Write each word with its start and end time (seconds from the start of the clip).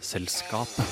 Vitenselskapet. 0.00 0.86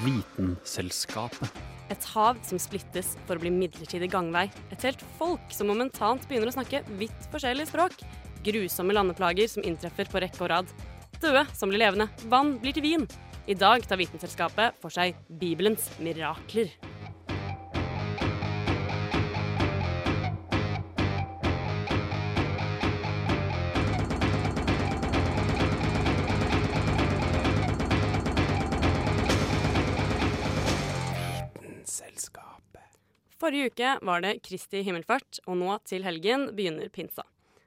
Vitenselskapet. 0.00 1.58
Et 1.92 2.06
hav 2.14 2.40
som 2.48 2.56
splittes 2.56 3.12
for 3.26 3.36
å 3.36 3.42
bli 3.42 3.52
midlertidig 3.52 4.08
gangvei. 4.14 4.46
Et 4.72 4.88
helt 4.88 5.04
folk 5.20 5.52
som 5.52 5.68
momentant 5.68 6.24
begynner 6.24 6.48
å 6.48 6.56
snakke 6.56 6.80
vidt 6.96 7.28
forskjellige 7.28 7.68
språk. 7.74 8.00
Grusomme 8.46 8.96
landeplager 8.96 9.52
som 9.52 9.68
inntreffer 9.68 10.08
på 10.08 10.24
rekke 10.24 10.40
og 10.40 10.52
rad. 10.54 10.74
Døde 11.20 11.44
som 11.52 11.68
blir 11.68 11.84
levende. 11.84 12.08
Vann 12.32 12.56
blir 12.62 12.72
til 12.72 12.88
vin. 12.88 13.08
I 13.44 13.54
dag 13.54 13.84
tar 13.84 14.00
Vitenselskapet 14.00 14.80
for 14.80 14.88
seg 14.88 15.12
Bibelens 15.28 15.92
mirakler. 16.00 16.72
Forrige 33.36 33.70
uke 33.70 33.96
var 34.08 34.22
det 34.24 34.38
Kristi 34.46 34.80
himmelfart, 34.86 35.42
og 35.44 35.58
nå 35.60 35.74
til 35.84 36.06
helgen 36.06 36.48
begynner 36.56 36.88
pinsa. 36.88 37.24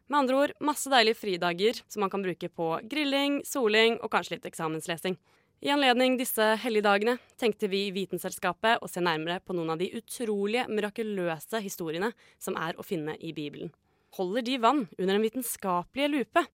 Med 0.09 0.23
andre 0.23 0.37
ord 0.41 0.53
masse 0.65 0.89
deilige 0.89 1.19
fridager 1.19 1.81
som 1.85 2.01
man 2.01 2.09
kan 2.09 2.23
bruke 2.25 2.49
på 2.49 2.69
grilling, 2.89 3.43
soling 3.45 3.99
og 4.01 4.09
kanskje 4.15 4.37
litt 4.37 4.47
eksamenslesing. 4.49 5.17
I 5.61 5.73
anledning 5.75 6.15
disse 6.17 6.45
helligdagene 6.63 7.17
tenkte 7.37 7.67
vi 7.69 7.83
i 7.85 7.93
Vitenselskapet 7.93 8.81
å 8.81 8.89
se 8.89 9.03
nærmere 9.03 9.41
på 9.43 9.53
noen 9.53 9.75
av 9.75 9.81
de 9.81 9.91
utrolige, 9.93 10.65
mirakuløse 10.71 11.61
historiene 11.61 12.13
som 12.41 12.57
er 12.57 12.79
å 12.79 12.85
finne 12.85 13.13
i 13.19 13.33
Bibelen. 13.35 13.69
Holder 14.17 14.47
de 14.47 14.55
vann 14.63 14.87
under 14.97 15.13
en 15.13 15.25
vitenskapelige 15.27 16.09
lupe? 16.15 16.45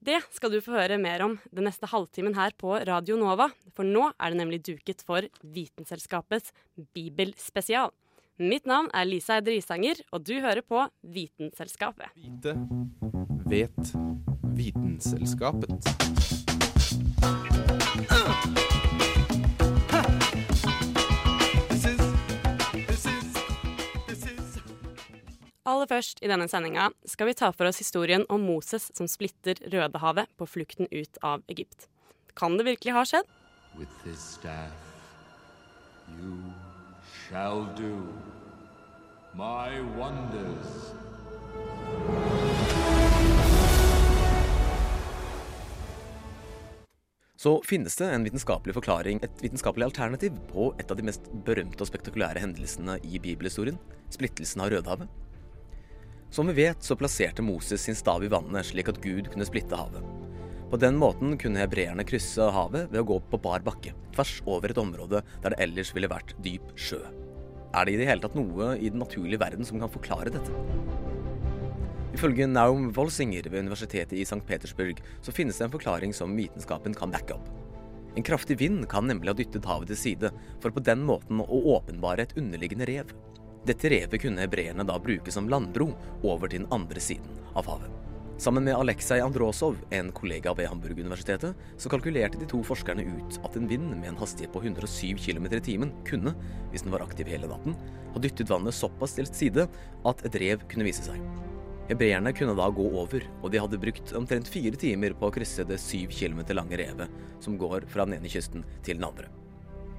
Det 0.00 0.20
skal 0.32 0.54
du 0.54 0.60
få 0.62 0.76
høre 0.76 1.00
mer 1.00 1.24
om 1.24 1.34
den 1.50 1.66
neste 1.66 1.88
halvtimen 1.90 2.36
her 2.38 2.54
på 2.56 2.76
Radio 2.86 3.18
Nova, 3.18 3.50
for 3.74 3.88
nå 3.88 4.06
er 4.12 4.30
det 4.30 4.38
nemlig 4.38 4.62
duket 4.68 5.02
for 5.08 5.26
Vitenselskapets 5.42 6.54
bibelspesial. 6.94 7.90
Mitt 8.40 8.64
navn 8.64 8.86
er 8.96 9.04
Lisa 9.04 9.34
Eide 9.36 9.52
Risanger, 9.52 9.98
og 10.16 10.22
du 10.24 10.38
hører 10.40 10.62
på 10.64 10.80
Vitenselskapet. 11.12 12.08
Vite, 12.16 12.54
vet, 13.44 13.90
Vitenselskapet. 14.56 15.68
Aller 25.68 25.90
først 25.92 26.24
i 26.24 26.32
denne 26.32 26.48
sendinga 26.48 26.88
skal 27.04 27.28
vi 27.28 27.36
ta 27.36 27.52
for 27.52 27.68
oss 27.68 27.82
historien 27.84 28.24
om 28.32 28.40
Moses 28.40 28.88
som 28.96 29.04
splitter 29.04 29.60
Rødehavet 29.68 30.32
på 30.40 30.48
flukten 30.48 30.88
ut 30.88 31.20
av 31.20 31.44
Egypt. 31.52 31.90
Kan 32.32 32.56
det 32.56 32.70
virkelig 32.72 32.96
ha 32.96 33.04
skjedd? 33.04 33.28
With 33.76 33.92
this 34.00 34.24
staff 34.40 34.72
you 36.16 36.69
shall 37.30 37.68
do 37.76 38.02
my 39.34 39.80
wonders. 39.98 40.66
Så 47.36 47.62
finnes 47.64 47.96
det 47.96 48.04
en 48.10 48.24
vitenskapelig 48.24 48.74
forklaring, 48.74 49.20
et 49.22 49.42
vitenskapelig 49.42 49.86
alternativ, 49.86 50.34
på 50.50 50.72
et 50.78 50.90
av 50.90 50.98
de 50.98 51.06
mest 51.06 51.30
berømte 51.46 51.80
og 51.80 51.88
spektakulære 51.88 52.42
hendelsene 52.42 52.98
i 53.06 53.22
bibelhistorien, 53.22 53.78
splittelsen 54.12 54.60
av 54.60 54.74
Rødehavet. 54.74 55.06
Som 56.34 56.50
vi 56.50 56.58
vet, 56.64 56.82
så 56.82 56.98
plasserte 56.98 57.46
Moses 57.46 57.86
sin 57.86 57.96
stav 57.98 58.26
i 58.26 58.30
vannet 58.30 58.66
slik 58.66 58.90
at 58.90 59.00
Gud 59.02 59.30
kunne 59.30 59.46
splitte 59.46 59.78
havet. 59.78 60.02
På 60.70 60.78
den 60.78 60.98
måten 60.98 61.38
kunne 61.38 61.62
hebreerne 61.62 62.04
krysse 62.06 62.50
havet 62.54 62.92
ved 62.92 63.00
å 63.00 63.08
gå 63.08 63.22
på 63.32 63.40
bar 63.42 63.64
bakke, 63.66 63.94
tvers 64.14 64.36
over 64.46 64.70
et 64.70 64.78
område 64.78 65.24
der 65.40 65.54
det 65.54 65.62
ellers 65.64 65.94
ville 65.96 66.10
vært 66.10 66.36
dyp 66.44 66.76
sjø. 66.78 67.00
Er 67.70 67.86
det 67.86 67.94
i 67.94 67.98
det 68.00 68.08
hele 68.08 68.22
tatt 68.24 68.34
noe 68.34 68.72
i 68.78 68.90
den 68.90 68.98
naturlige 68.98 69.38
verden 69.38 69.66
som 69.66 69.78
kan 69.78 69.92
forklare 69.92 70.32
dette? 70.34 70.54
Ifølge 72.16 72.48
Naum 72.50 72.88
Wolsinger 72.96 73.46
ved 73.46 73.62
universitetet 73.62 74.18
i 74.18 74.24
St. 74.26 74.42
Petersburg 74.46 74.98
så 75.22 75.34
finnes 75.34 75.58
det 75.60 75.68
en 75.68 75.74
forklaring 75.76 76.14
som 76.16 76.34
vitenskapen 76.34 76.96
kan 76.98 77.14
backe 77.14 77.36
opp. 77.38 77.46
En 78.18 78.26
kraftig 78.26 78.58
vind 78.58 78.88
kan 78.90 79.06
nemlig 79.06 79.30
ha 79.30 79.38
dyttet 79.38 79.68
havet 79.70 79.92
til 79.92 80.00
side, 80.00 80.32
for 80.58 80.74
på 80.74 80.82
den 80.82 81.04
måten 81.06 81.38
å 81.44 81.62
åpenbare 81.76 82.26
et 82.26 82.34
underliggende 82.40 82.90
rev. 82.90 83.14
Dette 83.68 83.92
revet 83.92 84.18
kunne 84.24 84.42
hebreerne 84.42 84.86
da 84.88 84.98
bruke 84.98 85.30
som 85.30 85.46
landbro 85.52 85.92
over 86.26 86.50
til 86.50 86.64
den 86.64 86.72
andre 86.74 87.02
siden 87.04 87.38
av 87.54 87.70
havet. 87.70 88.09
Sammen 88.40 88.64
med 88.64 88.74
Aleksej 88.74 89.20
Androsov, 89.20 89.76
en 89.90 90.12
kollega 90.16 90.54
ved 90.56 90.70
Hamburg-universitetet, 90.70 91.58
så 91.76 91.90
kalkulerte 91.92 92.38
de 92.40 92.46
to 92.48 92.62
forskerne 92.64 93.04
ut 93.04 93.36
at 93.44 93.56
en 93.58 93.66
vind 93.68 93.90
med 93.90 94.08
en 94.08 94.16
hastighet 94.16 94.54
på 94.54 94.62
107 94.62 95.18
km 95.20 95.50
i 95.50 95.60
timen 95.60 95.90
kunne, 96.08 96.32
hvis 96.72 96.86
den 96.86 96.94
var 96.94 97.04
aktiv 97.04 97.28
hele 97.28 97.50
natten, 97.50 97.74
ha 98.14 98.22
dyttet 98.24 98.48
vannet 98.48 98.72
såpass 98.72 99.18
til 99.18 99.28
side 99.28 99.66
at 100.08 100.24
et 100.24 100.38
rev 100.40 100.64
kunne 100.72 100.86
vise 100.88 101.04
seg. 101.04 101.20
Hebreerne 101.90 102.32
kunne 102.32 102.54
da 102.56 102.70
gå 102.72 102.86
over, 103.02 103.26
og 103.42 103.52
de 103.52 103.60
hadde 103.60 103.82
brukt 103.82 104.14
omtrent 104.16 104.48
fire 104.48 104.80
timer 104.80 105.12
på 105.20 105.28
å 105.28 105.36
krysse 105.36 105.68
det 105.68 105.76
syv 105.82 106.16
kilometer 106.16 106.56
lange 106.56 106.80
revet 106.80 107.12
som 107.44 107.60
går 107.60 107.90
fra 107.92 108.08
den 108.08 108.22
ene 108.22 108.32
kysten 108.32 108.64
til 108.80 109.02
den 109.02 109.08
andre. 109.10 109.28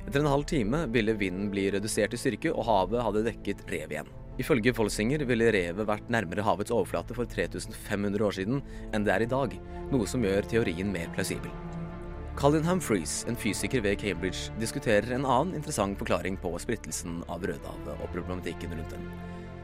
Etter 0.08 0.24
en 0.24 0.32
halv 0.34 0.50
time 0.50 0.88
ville 0.90 1.14
vinden 1.14 1.54
bli 1.54 1.70
redusert 1.78 2.18
i 2.18 2.24
styrke, 2.26 2.58
og 2.58 2.66
havet 2.66 3.06
hadde 3.06 3.28
dekket 3.30 3.68
revet 3.70 4.00
igjen. 4.00 4.14
Ifølge 4.40 4.72
Folsinger 4.72 5.26
ville 5.28 5.50
revet 5.52 5.88
vært 5.88 6.08
nærmere 6.14 6.46
havets 6.46 6.72
overflate 6.72 7.16
for 7.18 7.28
3500 7.28 8.24
år 8.24 8.38
siden 8.38 8.62
enn 8.96 9.04
det 9.04 9.12
er 9.12 9.26
i 9.26 9.30
dag, 9.30 9.58
noe 9.92 10.08
som 10.08 10.24
gjør 10.24 10.48
teorien 10.48 10.92
mer 10.94 11.12
plausibel. 11.16 11.52
Colin 12.40 12.64
Humphreys, 12.64 13.26
en 13.28 13.36
fysiker 13.36 13.84
ved 13.84 14.00
Cambridge, 14.00 14.54
diskuterer 14.62 15.12
en 15.12 15.28
annen 15.28 15.58
interessant 15.60 16.00
forklaring 16.00 16.38
på 16.40 16.54
splittelsen 16.64 17.20
av 17.28 17.44
Rødehavet 17.44 17.92
og 18.00 18.14
problematikken 18.14 18.72
rundt 18.78 18.96
den. 18.96 19.10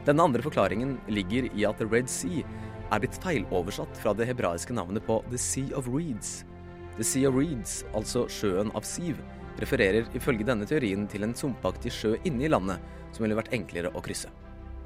Denne 0.04 0.26
andre 0.28 0.44
forklaringen 0.44 0.98
ligger 1.08 1.48
i 1.48 1.64
at 1.66 1.80
The 1.80 1.88
Red 1.88 2.12
Sea 2.12 2.44
er 2.92 3.00
blitt 3.00 3.16
feiloversatt 3.24 3.96
fra 4.02 4.12
det 4.16 4.28
hebraiske 4.28 4.76
navnet 4.76 5.04
på 5.08 5.22
The 5.30 5.40
Sea 5.40 5.72
of 5.76 5.88
Reeds. 5.88 6.42
The 6.98 7.06
Sea 7.08 7.32
of 7.32 7.40
Reeds, 7.40 7.80
altså 7.96 8.26
sjøen 8.32 8.70
av 8.76 8.84
siv, 8.86 9.16
refererer 9.58 10.06
ifølge 10.16 10.46
denne 10.46 10.68
teorien 10.68 11.08
til 11.08 11.24
en 11.24 11.34
sumpaktig 11.36 11.92
sjø 11.96 12.14
inne 12.28 12.44
i 12.44 12.52
landet 12.52 12.84
som 13.16 13.24
ville 13.24 13.40
vært 13.40 13.56
enklere 13.56 13.90
å 13.96 14.04
krysse. 14.04 14.28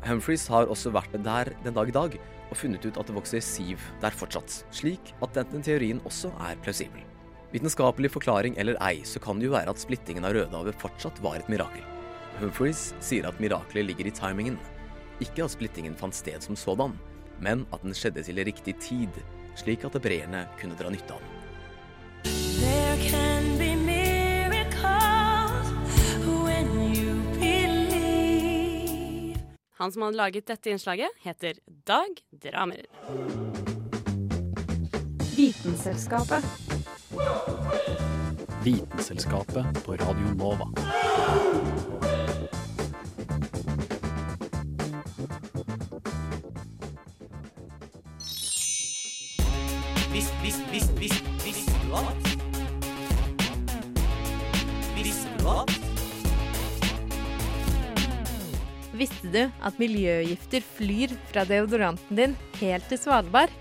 Humphreys 0.03 0.49
har 0.51 0.67
også 0.67 0.91
vært 0.95 1.15
der 1.23 1.53
den 1.63 1.77
dag 1.77 1.91
i 1.91 1.95
dag 1.95 2.17
og 2.51 2.59
funnet 2.59 2.85
ut 2.85 2.99
at 2.99 3.09
det 3.09 3.15
vokser 3.17 3.43
siv 3.45 3.81
der 4.03 4.15
fortsatt, 4.15 4.63
slik 4.75 5.13
at 5.23 5.35
denne 5.37 5.63
teorien 5.65 6.03
også 6.09 6.33
er 6.49 6.59
plausibel. 6.65 7.05
Vitenskapelig 7.53 8.11
forklaring 8.15 8.57
eller 8.59 8.79
ei, 8.83 9.05
så 9.07 9.21
kan 9.23 9.39
det 9.39 9.47
jo 9.47 9.55
være 9.55 9.71
at 9.71 9.81
splittingen 9.81 10.27
av 10.27 10.35
Rødehavet 10.35 10.79
fortsatt 10.81 11.21
var 11.25 11.39
et 11.39 11.51
mirakel. 11.53 11.85
Humphreys 12.41 12.91
sier 13.05 13.29
at 13.29 13.39
miraklet 13.43 13.87
ligger 13.87 14.09
i 14.09 14.15
timingen. 14.17 14.57
Ikke 15.23 15.45
at 15.45 15.55
splittingen 15.55 15.95
fant 16.01 16.17
sted 16.17 16.43
som 16.43 16.59
sådan, 16.59 16.97
men 17.45 17.67
at 17.71 17.85
den 17.85 17.95
skjedde 17.95 18.25
til 18.27 18.43
riktig 18.43 18.79
tid, 18.83 19.23
slik 19.61 19.85
at 19.87 20.01
hebreerne 20.01 20.47
kunne 20.59 20.79
dra 20.81 20.91
nytte 20.91 21.15
av 21.15 21.23
den. 21.23 21.42
Han 29.83 29.93
som 29.93 30.03
hadde 30.03 30.17
laget 30.17 30.47
dette 30.47 30.71
innslaget, 30.71 31.11
heter 31.25 31.55
Dag 31.67 32.21
Dramer. 32.31 32.87
Vitenselskapet. 35.37 36.45
Vitenselskapet 38.65 39.85
på 39.85 39.97
Radio 39.97 40.35
Nova. 40.39 40.69
Visste 59.23 59.39
du 59.39 59.63
at 59.63 59.77
miljøgifter 59.79 60.65
flyr 60.67 61.13
fra 61.31 61.45
deodoranten 61.47 62.17
din 62.17 62.33
helt 62.59 62.89
til 62.91 62.99
Svalbard? 62.99 63.53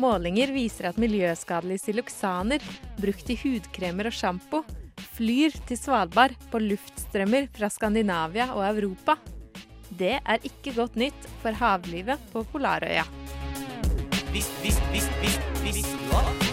Målinger 0.00 0.54
viser 0.54 0.88
at 0.88 0.96
miljøskadelige 0.96 1.82
siloksaner 1.82 2.64
brukt 2.96 3.28
i 3.28 3.36
hudkremer 3.36 4.08
og 4.08 4.16
sjampo 4.16 4.62
flyr 5.18 5.52
til 5.68 5.76
Svalbard 5.76 6.32
på 6.48 6.62
luftstrømmer 6.64 7.50
fra 7.52 7.68
Skandinavia 7.68 8.54
og 8.54 8.64
Europa. 8.70 9.18
Det 9.90 10.16
er 10.16 10.48
ikke 10.48 10.72
godt 10.78 10.96
nytt 10.96 11.28
for 11.42 11.52
havlivet 11.52 12.30
på 12.32 12.46
Polarøya. 12.48 13.04
Visst, 14.32 14.54
visst, 14.64 14.80
visst, 14.94 15.12
visst, 15.20 15.64
visst, 15.66 15.92
du 16.08 16.49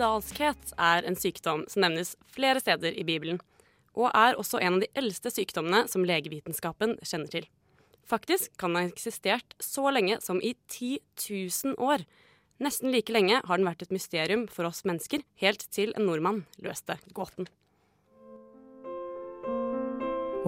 Spedalskhet 0.00 0.70
er 0.80 1.04
en 1.04 1.16
sykdom 1.18 1.66
som 1.68 1.82
nevnes 1.84 2.14
flere 2.32 2.56
steder 2.62 2.94
i 2.96 3.02
Bibelen. 3.04 3.40
og 3.92 4.06
er 4.14 4.38
også 4.38 4.56
en 4.62 4.78
av 4.78 4.80
de 4.80 4.88
eldste 4.96 5.28
sykdommene 5.28 5.82
som 5.90 6.06
legevitenskapen 6.06 6.94
kjenner 7.04 7.28
til. 7.28 7.48
Faktisk 8.08 8.54
kan 8.56 8.72
den 8.72 8.86
ha 8.86 8.88
eksistert 8.88 9.52
så 9.60 9.90
lenge 9.92 10.16
som 10.22 10.40
i 10.40 10.54
10 10.70 11.00
000 11.28 11.74
år. 11.76 12.06
Nesten 12.62 12.94
like 12.94 13.12
lenge 13.12 13.42
har 13.44 13.58
den 13.58 13.66
vært 13.66 13.82
et 13.82 13.92
mysterium 13.92 14.46
for 14.48 14.64
oss 14.64 14.86
mennesker, 14.88 15.20
helt 15.36 15.66
til 15.68 15.92
en 15.98 16.06
nordmann 16.06 16.46
løste 16.64 16.96
gåten. 17.12 17.50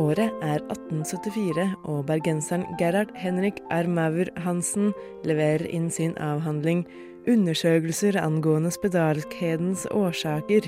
Året 0.00 0.32
er 0.40 0.62
1874, 0.72 1.74
og 1.84 2.06
bergenseren 2.08 2.64
Gerhard 2.80 3.12
Henrik 3.20 3.60
R. 3.68 3.84
Maur 3.84 4.32
Hansen 4.40 4.94
leverer 5.28 5.68
inn 5.68 5.90
sin 5.92 6.16
avhandling 6.16 6.86
'Undersøkelser 7.22 8.18
angående 8.18 8.70
spedalskhetens 8.74 9.86
årsaker'. 9.94 10.66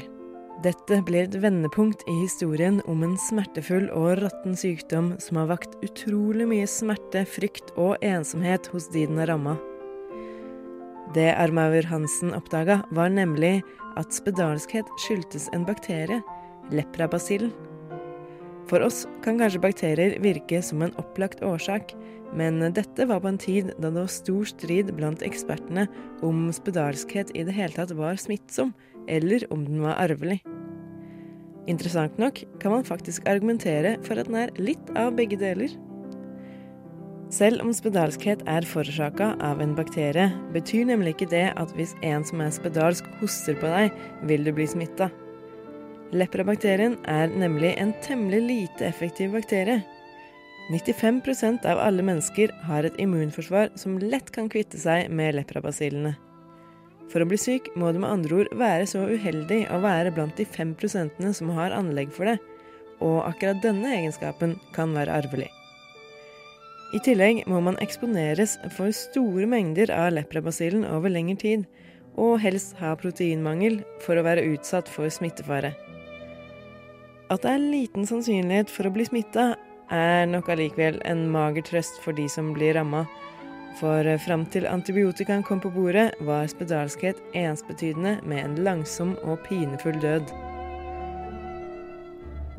Dette 0.63 1.01
blir 1.03 1.27
et 1.27 1.35
vendepunkt 1.43 2.05
i 2.07 2.15
historien 2.21 2.79
om 2.87 3.03
en 3.03 3.17
smertefull 3.19 3.89
og 3.91 4.23
råtten 4.23 4.55
sykdom 4.57 5.17
som 5.19 5.41
har 5.41 5.51
vakt 5.51 5.75
utrolig 5.83 6.47
mye 6.49 6.69
smerte, 6.71 7.25
frykt 7.27 7.75
og 7.77 7.99
ensomhet 8.07 8.71
hos 8.71 8.87
de 8.95 9.03
den 9.07 9.19
har 9.19 9.33
ramma. 9.35 9.59
Det 11.15 11.35
Armaur 11.35 11.83
Hansen 11.91 12.33
oppdaga, 12.35 12.83
var 12.91 13.11
nemlig 13.11 13.63
at 13.99 14.15
spedalskhet 14.15 14.87
skyldtes 15.05 15.51
en 15.53 15.67
bakterie, 15.67 16.23
leprabasillen. 16.71 17.53
For 18.71 18.81
oss 18.85 19.05
kan 19.25 19.39
kanskje 19.41 19.61
bakterier 19.61 20.19
virke 20.25 20.63
som 20.65 20.83
en 20.85 20.95
opplagt 21.01 21.43
årsak, 21.45 21.93
men 22.35 22.63
dette 22.75 23.07
var 23.07 23.21
på 23.23 23.31
en 23.31 23.39
tid 23.39 23.71
da 23.77 23.91
det 23.91 24.01
var 24.01 24.11
stor 24.11 24.49
strid 24.49 24.91
blant 24.97 25.23
ekspertene 25.27 25.87
om 26.25 26.49
spedalskhet 26.55 27.31
i 27.37 27.45
det 27.47 27.55
hele 27.55 27.77
tatt 27.77 27.95
var 27.95 28.19
smittsom, 28.19 28.73
eller 29.07 29.45
om 29.55 29.67
den 29.69 29.85
var 29.85 30.01
arvelig. 30.03 30.41
Interessant 31.71 32.19
nok 32.21 32.43
kan 32.61 32.75
man 32.75 32.85
faktisk 32.85 33.29
argumentere 33.29 33.97
for 34.05 34.21
at 34.21 34.29
den 34.29 34.41
er 34.43 34.55
litt 34.61 34.91
av 34.99 35.15
begge 35.17 35.39
deler. 35.41 35.73
Selv 37.33 37.65
om 37.65 37.73
spedalskhet 37.75 38.45
er 38.51 38.67
forårsaka 38.69 39.33
av 39.43 39.63
en 39.65 39.73
bakterie, 39.77 40.29
betyr 40.55 40.85
nemlig 40.91 41.17
ikke 41.17 41.31
det 41.33 41.47
at 41.57 41.73
hvis 41.77 41.97
en 42.05 42.25
som 42.27 42.43
er 42.45 42.53
spedalsk 42.55 43.09
hoster 43.21 43.57
på 43.59 43.71
deg, 43.73 43.97
vil 44.29 44.45
du 44.45 44.53
bli 44.55 44.69
smitta. 44.71 45.09
Leprabakterien 46.15 46.95
er 47.11 47.33
nemlig 47.35 47.73
en 47.83 47.91
temmelig 48.05 48.39
lite 48.47 48.87
effektiv 48.87 49.33
bakterie. 49.35 49.81
95% 50.71 51.67
av 51.67 51.81
alle 51.83 52.05
mennesker 52.07 52.53
har 52.69 52.87
et 52.87 53.01
immunforsvar 53.03 53.73
som 53.77 53.97
lett 53.99 54.31
kan 54.33 54.47
kvitte 54.49 54.79
seg 54.79 55.11
med 55.11 55.35
leprabasillene. 55.35 56.15
For 57.11 57.21
å 57.21 57.27
bli 57.29 57.39
syk 57.41 57.67
må 57.75 57.91
du 57.93 57.99
med 57.99 58.13
andre 58.13 58.39
ord 58.45 58.53
være 58.57 58.87
så 58.89 59.03
uheldig 59.11 59.65
å 59.75 59.81
være 59.83 60.13
blant 60.15 60.39
de 60.39 60.47
5 60.47 60.77
prosentene 60.79 61.35
som 61.37 61.51
har 61.57 61.75
anlegg 61.75 62.15
for 62.15 62.31
det, 62.31 62.39
og 63.03 63.25
akkurat 63.27 63.61
denne 63.65 63.91
egenskapen 63.99 64.55
kan 64.77 64.95
være 64.95 65.19
arvelig. 65.19 65.51
I 66.95 67.01
tillegg 67.03 67.43
må 67.51 67.59
man 67.59 67.81
eksponeres 67.83 68.55
for 68.77 68.95
store 68.95 69.49
mengder 69.51 69.91
av 69.91 70.13
leprabasillen 70.15 70.87
over 70.87 71.11
lengre 71.11 71.43
tid, 71.43 71.67
og 72.15 72.39
helst 72.39 72.79
ha 72.79 72.95
proteinmangel 72.95 73.81
for 74.07 74.15
å 74.15 74.23
være 74.23 74.47
utsatt 74.55 74.87
for 74.87 75.11
smittefare. 75.11 75.75
At 77.33 77.45
det 77.45 77.53
er 77.55 77.63
liten 77.63 78.05
sannsynlighet 78.09 78.73
for 78.73 78.89
å 78.89 78.93
bli 78.93 79.07
smitta, 79.09 79.55
er 79.93 80.27
nok 80.29 80.49
allikevel 80.53 80.99
en 81.09 81.27
mager 81.33 81.65
trøst 81.65 82.01
for 82.05 82.17
de 82.17 82.27
som 82.29 82.53
blir 82.57 82.77
ramma. 82.77 83.05
For 83.81 84.07
fram 84.23 84.45
til 84.53 84.69
antibiotikaen 84.71 85.43
kom 85.47 85.61
på 85.63 85.73
bordet, 85.75 86.13
var 86.23 86.47
spedalskhet 86.51 87.21
ensbetydende 87.35 88.19
med 88.29 88.45
en 88.45 88.59
langsom 88.67 89.17
og 89.25 89.41
pinefull 89.49 89.99
død. 90.03 90.31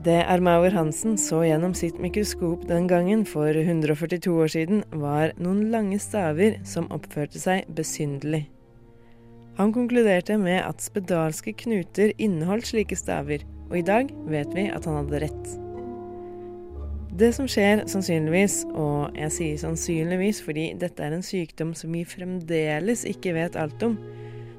Det 0.06 0.20
Armauer 0.30 0.76
Hansen 0.76 1.16
så 1.18 1.40
gjennom 1.48 1.74
sitt 1.74 1.98
mikroskop 2.02 2.68
den 2.70 2.86
gangen 2.90 3.24
for 3.26 3.56
142 3.58 4.34
år 4.34 4.52
siden, 4.54 4.84
var 4.92 5.34
noen 5.42 5.72
lange 5.74 5.98
staver 6.02 6.60
som 6.68 6.92
oppførte 6.94 7.42
seg 7.42 7.66
besynderlig. 7.74 8.44
Han 9.58 9.72
konkluderte 9.74 10.36
med 10.38 10.60
at 10.66 10.84
spedalske 10.84 11.56
knuter 11.64 12.12
inneholdt 12.22 12.70
slike 12.70 12.98
staver, 13.00 13.46
og 13.70 13.78
i 13.80 13.86
dag 13.86 14.12
vet 14.30 14.52
vi 14.56 14.68
at 14.72 14.86
han 14.88 15.00
hadde 15.02 15.22
rett. 15.26 15.54
Det 17.16 17.30
som 17.32 17.48
skjer 17.48 17.86
sannsynligvis, 17.88 18.66
og 18.76 19.16
jeg 19.16 19.32
sier 19.32 19.60
sannsynligvis 19.62 20.42
fordi 20.44 20.66
dette 20.80 21.00
er 21.04 21.16
en 21.16 21.24
sykdom 21.24 21.72
som 21.78 21.94
vi 21.96 22.04
fremdeles 22.04 23.06
ikke 23.08 23.32
vet 23.38 23.56
alt 23.56 23.86
om, 23.88 23.96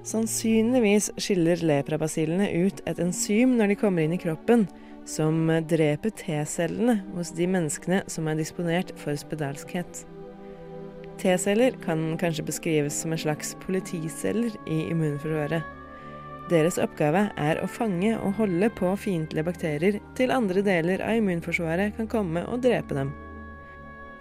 sannsynligvis 0.06 1.10
skiller 1.20 1.60
leprabasillene 1.66 2.48
ut 2.64 2.80
et 2.88 3.02
enzym 3.02 3.58
når 3.58 3.74
de 3.74 3.78
kommer 3.82 4.06
inn 4.06 4.16
i 4.16 4.22
kroppen, 4.22 4.64
som 5.06 5.50
dreper 5.68 6.14
T-cellene 6.18 7.02
hos 7.14 7.34
de 7.36 7.46
menneskene 7.50 8.00
som 8.10 8.26
er 8.26 8.40
disponert 8.40 8.94
for 8.98 9.18
spedalskhet. 9.20 10.06
T-celler 11.20 11.76
kan 11.84 12.16
kanskje 12.20 12.48
beskrives 12.48 12.96
som 13.02 13.12
en 13.12 13.20
slags 13.20 13.54
politiceller 13.66 14.56
i 14.64 14.86
immunforsvaret. 14.90 15.75
Deres 16.46 16.76
oppgave 16.78 17.24
er 17.42 17.58
å 17.58 17.66
fange 17.66 18.12
og 18.20 18.36
holde 18.38 18.68
på 18.78 18.92
fiendtlige 19.02 19.48
bakterier 19.48 19.96
til 20.18 20.34
andre 20.34 20.62
deler 20.62 21.02
av 21.02 21.18
immunforsvaret 21.18 21.96
kan 21.96 22.10
komme 22.10 22.44
og 22.46 22.62
drepe 22.62 22.94
dem. 22.94 23.10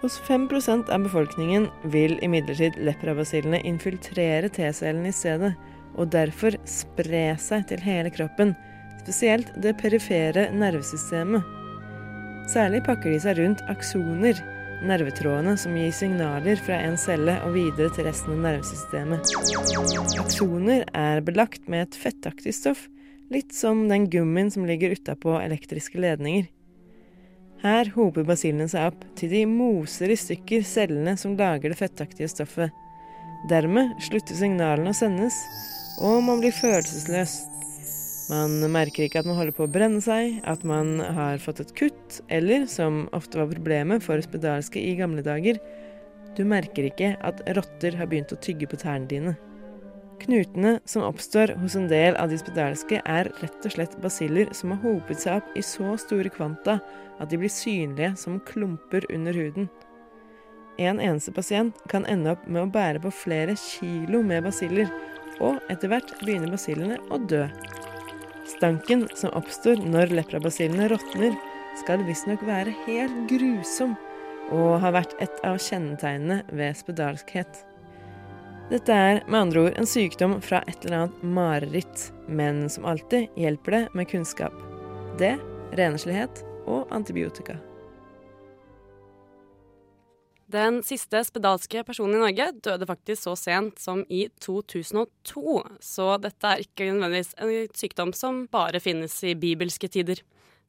Hos 0.02 0.18
5% 0.26 0.90
av 0.92 1.06
befolkningen 1.06 1.68
vil 1.94 2.16
imidlertid 2.26 2.76
leprabasillene 2.82 3.62
infiltrere 3.66 4.50
T-cellene 4.52 5.12
i 5.12 5.14
stedet, 5.14 5.54
og 5.96 6.10
derfor 6.12 6.58
spre 6.68 7.30
seg 7.40 7.64
til 7.70 7.80
hele 7.86 8.10
kroppen, 8.12 8.52
spesielt 9.04 9.54
det 9.62 9.76
perifere 9.80 10.50
nervesystemet. 10.52 11.46
Særlig 12.50 12.82
pakker 12.86 13.14
de 13.14 13.22
seg 13.22 13.38
rundt 13.38 13.62
aksoner, 13.70 14.42
nervetrådene 14.84 15.54
som 15.60 15.76
gir 15.78 15.92
signaler 15.94 16.60
fra 16.60 16.78
en 16.84 16.98
celle 17.00 17.36
og 17.46 17.54
videre 17.56 17.92
til 17.94 18.06
resten 18.08 18.34
av 18.34 18.42
nervesystemet. 18.44 19.32
Aksoner 20.20 20.84
er 20.92 21.22
belagt 21.24 21.70
med 21.72 21.86
et 21.86 21.98
fettaktig 22.00 22.54
stoff, 22.56 22.86
litt 23.32 23.54
som 23.56 23.86
den 23.90 24.08
gummien 24.12 24.52
som 24.52 24.66
ligger 24.68 24.94
utapå 24.96 25.38
elektriske 25.40 26.00
ledninger. 26.02 26.50
Her 27.64 27.90
hoper 27.96 28.26
basillene 28.28 28.68
seg 28.68 28.92
opp 28.92 29.04
til 29.18 29.32
de 29.32 29.42
moser 29.48 30.12
i 30.12 30.18
stykker 30.20 30.66
cellene 30.66 31.16
som 31.18 31.38
lager 31.38 31.72
det 31.72 31.80
fettaktige 31.80 32.28
stoffet. 32.30 32.74
Dermed 33.50 33.96
slutter 34.04 34.36
signalene 34.36 34.92
å 34.92 34.96
sendes, 34.96 35.38
og 36.04 36.20
man 36.26 36.42
blir 36.42 36.54
følelsesløs. 36.54 37.55
Man 38.26 38.58
merker 38.74 39.06
ikke 39.06 39.20
at 39.22 39.28
man 39.28 39.38
holder 39.38 39.54
på 39.54 39.66
å 39.66 39.70
brenne 39.70 40.00
seg, 40.02 40.40
at 40.50 40.64
man 40.66 40.96
har 40.98 41.38
fått 41.38 41.60
et 41.62 41.74
kutt, 41.78 42.20
eller, 42.26 42.64
som 42.66 43.04
ofte 43.14 43.38
var 43.38 43.52
problemet 43.52 44.02
for 44.02 44.18
spedalske 44.24 44.82
i 44.82 44.96
gamle 44.98 45.22
dager, 45.22 45.60
du 46.36 46.42
merker 46.44 46.88
ikke 46.88 47.14
at 47.24 47.44
rotter 47.56 47.94
har 47.96 48.10
begynt 48.10 48.34
å 48.34 48.40
tygge 48.42 48.68
på 48.68 48.80
tærne 48.82 49.08
dine. 49.08 49.36
Knutene 50.20 50.78
som 50.88 51.04
oppstår 51.06 51.54
hos 51.60 51.76
en 51.78 51.86
del 51.88 52.16
av 52.18 52.32
de 52.32 52.38
spedalske, 52.40 52.98
er 53.04 53.30
rett 53.40 53.68
og 53.68 53.76
slett 53.76 53.96
basiller 54.02 54.50
som 54.56 54.74
har 54.74 54.82
hopet 54.82 55.22
seg 55.22 55.40
opp 55.40 55.56
i 55.56 55.64
så 55.64 55.94
store 56.00 56.32
kvanta 56.32 56.78
at 57.20 57.30
de 57.30 57.38
blir 57.40 57.52
synlige 57.52 58.14
som 58.20 58.40
klumper 58.48 59.06
under 59.12 59.36
huden. 59.36 59.70
En 60.82 60.98
eneste 61.00 61.32
pasient 61.32 61.78
kan 61.88 62.04
ende 62.10 62.34
opp 62.34 62.44
med 62.48 62.66
å 62.66 62.72
bære 62.72 63.00
på 63.06 63.14
flere 63.22 63.54
kilo 63.60 64.20
med 64.26 64.44
basiller, 64.44 64.90
og 65.40 65.60
etter 65.72 65.92
hvert 65.92 66.16
begynner 66.24 66.52
basillene 66.52 67.00
å 67.12 67.20
dø. 67.22 67.46
Stanken 68.56 69.04
som 69.14 69.34
oppstår 69.36 69.82
når 69.84 70.14
leprabasillene 70.16 70.88
råtner, 70.88 71.34
skal 71.76 72.00
visstnok 72.06 72.40
være 72.48 72.72
helt 72.86 73.26
grusom, 73.28 73.92
og 74.48 74.78
har 74.80 74.94
vært 74.96 75.12
et 75.20 75.42
av 75.44 75.58
kjennetegnene 75.60 76.38
ved 76.56 76.78
spedalskhet. 76.78 77.60
Dette 78.70 78.96
er 78.96 79.20
med 79.28 79.40
andre 79.42 79.66
ord 79.66 79.76
en 79.78 79.86
sykdom 79.86 80.38
fra 80.42 80.62
et 80.64 80.88
eller 80.88 81.04
annet 81.04 81.28
mareritt, 81.36 82.08
men 82.26 82.64
som 82.72 82.88
alltid 82.88 83.28
hjelper 83.36 83.76
det 83.76 83.84
med 83.92 84.08
kunnskap. 84.10 84.56
Det, 85.20 85.36
renslighet 85.76 86.40
og 86.64 86.88
antibiotika. 86.96 87.60
Den 90.46 90.78
siste 90.86 91.24
spedalske 91.26 91.82
personen 91.82 92.20
i 92.20 92.22
Norge 92.22 92.44
døde 92.62 92.86
faktisk 92.86 93.24
så 93.24 93.32
sent 93.38 93.80
som 93.82 94.04
i 94.06 94.28
2002, 94.44 95.56
så 95.82 96.06
dette 96.22 96.52
er 96.52 96.62
ikke 96.62 96.86
nødvendigvis 96.92 97.34
en 97.42 97.74
sykdom 97.74 98.12
som 98.14 98.44
bare 98.52 98.78
finnes 98.82 99.16
i 99.26 99.34
bibelske 99.34 99.90
tider. 99.90 100.22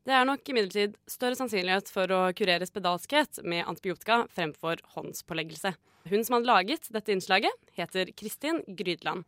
Det 0.08 0.16
er 0.16 0.26
nok 0.26 0.50
imidlertid 0.50 0.96
større 1.12 1.38
sannsynlighet 1.38 1.92
for 1.94 2.10
å 2.10 2.24
kurere 2.34 2.66
spedalskhet 2.66 3.44
med 3.46 3.68
antibiotika 3.68 4.24
fremfor 4.34 4.82
håndspåleggelse. 4.96 5.76
Hun 6.10 6.24
som 6.26 6.40
hadde 6.40 6.50
laget 6.50 6.90
dette 6.96 7.14
innslaget, 7.14 7.54
heter 7.78 8.10
Kristin 8.18 8.64
Grydland. 8.80 9.28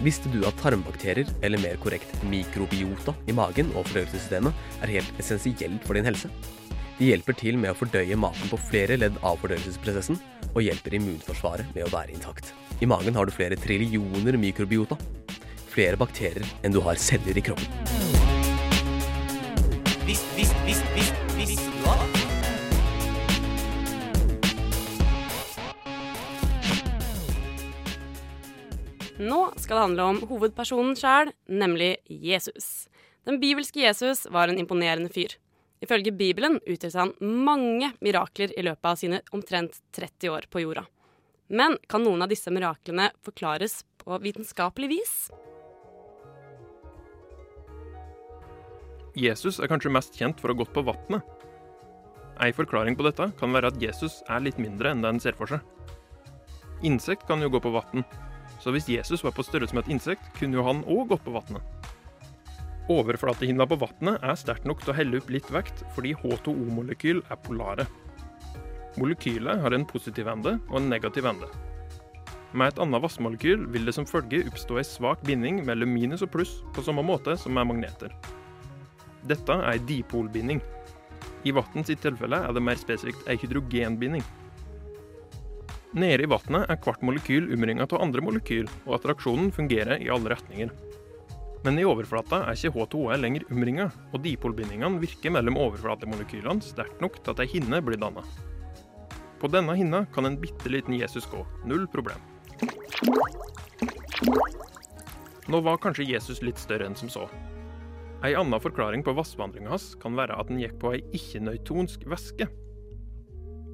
Visste 0.00 0.30
du 0.32 0.40
at? 0.48 0.56
Tarmbakterier, 0.60 1.28
eller 1.44 1.60
mer 1.60 1.76
korrekt 1.82 2.08
mikrobiota, 2.24 3.12
i 3.28 3.34
magen 3.36 3.68
og 3.76 3.84
fordøyelsessystemet 3.90 4.80
er 4.80 4.94
helt 4.94 5.20
essensielt 5.20 5.84
for 5.84 5.98
din 5.98 6.08
helse? 6.08 6.30
De 6.96 7.10
hjelper 7.10 7.36
til 7.36 7.56
med 7.60 7.72
å 7.72 7.76
fordøye 7.76 8.16
maten 8.20 8.48
på 8.48 8.58
flere 8.70 8.96
ledd 9.00 9.16
av 9.24 9.36
fordøyelsesprosessen, 9.42 10.18
og 10.54 10.64
hjelper 10.64 10.96
immunforsvaret 10.96 11.68
med 11.76 11.86
å 11.86 11.92
være 11.92 12.16
intakt. 12.16 12.54
I 12.80 12.88
magen 12.88 13.16
har 13.16 13.28
du 13.28 13.32
flere 13.34 13.60
trillioner 13.60 14.40
mikrobiota. 14.40 14.96
Flere 15.70 16.00
bakterier 16.00 16.48
enn 16.64 16.74
du 16.74 16.80
har 16.84 16.98
celler 16.98 17.36
i 17.36 17.44
kroppen. 17.44 17.68
Visst, 20.08 20.26
visst, 20.34 20.49
Nå 29.20 29.50
skal 29.60 29.76
det 29.76 29.82
handle 29.82 30.04
om 30.08 30.18
hovedpersonen 30.30 30.94
sjæl, 30.96 31.28
nemlig 31.44 31.98
Jesus. 32.08 32.88
Den 33.28 33.36
bibelske 33.42 33.82
Jesus 33.82 34.24
var 34.32 34.48
en 34.48 34.58
imponerende 34.58 35.10
fyr. 35.12 35.34
Ifølge 35.84 36.12
Bibelen 36.12 36.56
utgjorde 36.64 37.02
han 37.02 37.12
mange 37.20 37.90
mirakler 38.00 38.54
i 38.56 38.64
løpet 38.64 38.88
av 38.88 38.96
sine 38.96 39.18
omtrent 39.36 39.76
30 39.96 40.32
år 40.32 40.46
på 40.48 40.62
jorda. 40.64 40.86
Men 41.52 41.76
kan 41.90 42.04
noen 42.06 42.24
av 42.24 42.32
disse 42.32 42.52
miraklene 42.54 43.10
forklares 43.26 43.82
på 44.00 44.16
vitenskapelig 44.24 44.88
vis? 44.94 45.14
Jesus 49.20 49.60
er 49.60 49.68
kanskje 49.68 49.92
mest 49.92 50.16
kjent 50.16 50.40
for 50.40 50.48
å 50.48 50.56
ha 50.56 50.62
gått 50.62 50.72
på 50.72 50.86
vannet. 50.86 51.20
Ei 52.40 52.54
forklaring 52.56 52.96
på 52.96 53.04
dette 53.04 53.28
kan 53.36 53.52
være 53.52 53.68
at 53.68 53.82
Jesus 53.84 54.22
er 54.32 54.40
litt 54.46 54.56
mindre 54.56 54.94
enn 54.94 55.04
det 55.04 55.12
en 55.12 55.20
ser 55.20 55.36
for 55.36 55.50
seg. 55.50 55.60
Insekt 56.88 57.28
kan 57.28 57.42
jo 57.44 57.50
gå 57.52 57.60
på 57.60 57.74
vann, 57.74 58.06
så 58.60 58.72
hvis 58.74 58.88
Jesus 58.92 59.24
var 59.24 59.34
på 59.36 59.44
størrelse 59.46 59.76
med 59.76 59.86
et 59.86 59.94
insekt, 59.96 60.28
kunne 60.36 60.58
jo 60.58 60.66
han 60.66 60.84
òg 60.84 61.08
gått 61.14 61.24
på 61.24 61.34
vannet. 61.34 61.88
Overflatehinna 62.90 63.66
på 63.70 63.78
vannet 63.80 64.22
er 64.26 64.38
sterkt 64.38 64.66
nok 64.66 64.82
til 64.82 64.92
å 64.92 64.98
helle 64.98 65.20
opp 65.20 65.30
litt 65.30 65.48
vekt, 65.54 65.84
fordi 65.94 66.12
H2O-molekyl 66.20 67.22
er 67.30 67.42
polare. 67.44 67.86
Molekylet 68.98 69.62
har 69.62 69.74
en 69.76 69.86
positiv 69.86 70.28
ende 70.28 70.56
og 70.68 70.80
en 70.80 70.90
negativ 70.90 71.28
ende. 71.30 71.48
Med 72.50 72.72
et 72.72 72.80
annet 72.82 73.02
vassmolekyl 73.04 73.62
vil 73.70 73.86
det 73.86 73.94
som 73.94 74.08
følge 74.08 74.42
oppstå 74.50 74.80
ei 74.80 74.86
svak 74.86 75.22
binding 75.26 75.62
mellom 75.68 75.92
minus 75.94 76.24
og 76.26 76.32
pluss, 76.34 76.56
på 76.74 76.82
samme 76.82 77.04
måte 77.06 77.36
som 77.38 77.54
med 77.54 77.68
magneter. 77.70 78.10
Dette 79.30 79.54
er 79.54 79.76
ei 79.76 79.82
dipolbinding. 79.86 80.58
I 81.46 81.54
vann 81.54 81.86
sitt 81.86 82.02
tilfelle 82.02 82.42
er 82.42 82.56
det 82.56 82.64
mer 82.64 82.80
spesifikt 82.80 83.28
ei 83.30 83.38
hydrogenbinding. 83.38 84.24
Nede 85.90 86.22
i 86.22 86.28
vannet 86.30 86.70
er 86.70 86.78
hvert 86.78 87.02
molekyl 87.02 87.48
omringa 87.50 87.82
av 87.88 87.98
andre 87.98 88.22
molekyl, 88.22 88.68
og 88.86 89.00
attraksjonen 89.00 89.48
fungerer 89.50 89.98
i 89.98 90.06
alle 90.14 90.30
retninger. 90.30 90.70
Men 91.64 91.80
i 91.80 91.84
overflata 91.84 92.44
er 92.46 92.54
ikke 92.54 92.70
H2O 92.76 93.16
lenger 93.18 93.48
omringa, 93.50 93.88
og 94.14 94.22
dipolbindingene 94.22 95.02
virker 95.02 95.34
mellom 95.34 95.58
overflatemolekylene 95.60 96.62
sterkt 96.62 97.02
nok 97.02 97.18
til 97.18 97.34
at 97.34 97.42
ei 97.42 97.50
hinne 97.56 97.82
blir 97.82 97.98
danna. 98.00 98.22
På 99.42 99.50
denne 99.50 99.74
hinna 99.74 100.04
kan 100.14 100.28
en 100.28 100.38
bitte 100.38 100.70
liten 100.70 100.94
Jesus 100.94 101.26
gå, 101.26 101.42
null 101.66 101.88
problem. 101.90 102.22
Nå 105.50 105.60
var 105.66 105.82
kanskje 105.82 106.06
Jesus 106.06 106.38
litt 106.46 106.60
større 106.62 106.86
enn 106.86 106.94
som 106.94 107.10
så. 107.10 107.26
Ei 108.22 108.36
anna 108.38 108.60
forklaring 108.62 109.02
på 109.02 109.16
vassvandringa 109.16 109.74
hans 109.74 109.96
kan 109.98 110.14
være 110.14 110.38
at 110.38 110.52
den 110.52 110.62
gikk 110.62 110.78
på 110.78 110.94
ei 110.94 111.02
ikke-nøytonsk 111.18 112.06
væske. 112.06 112.46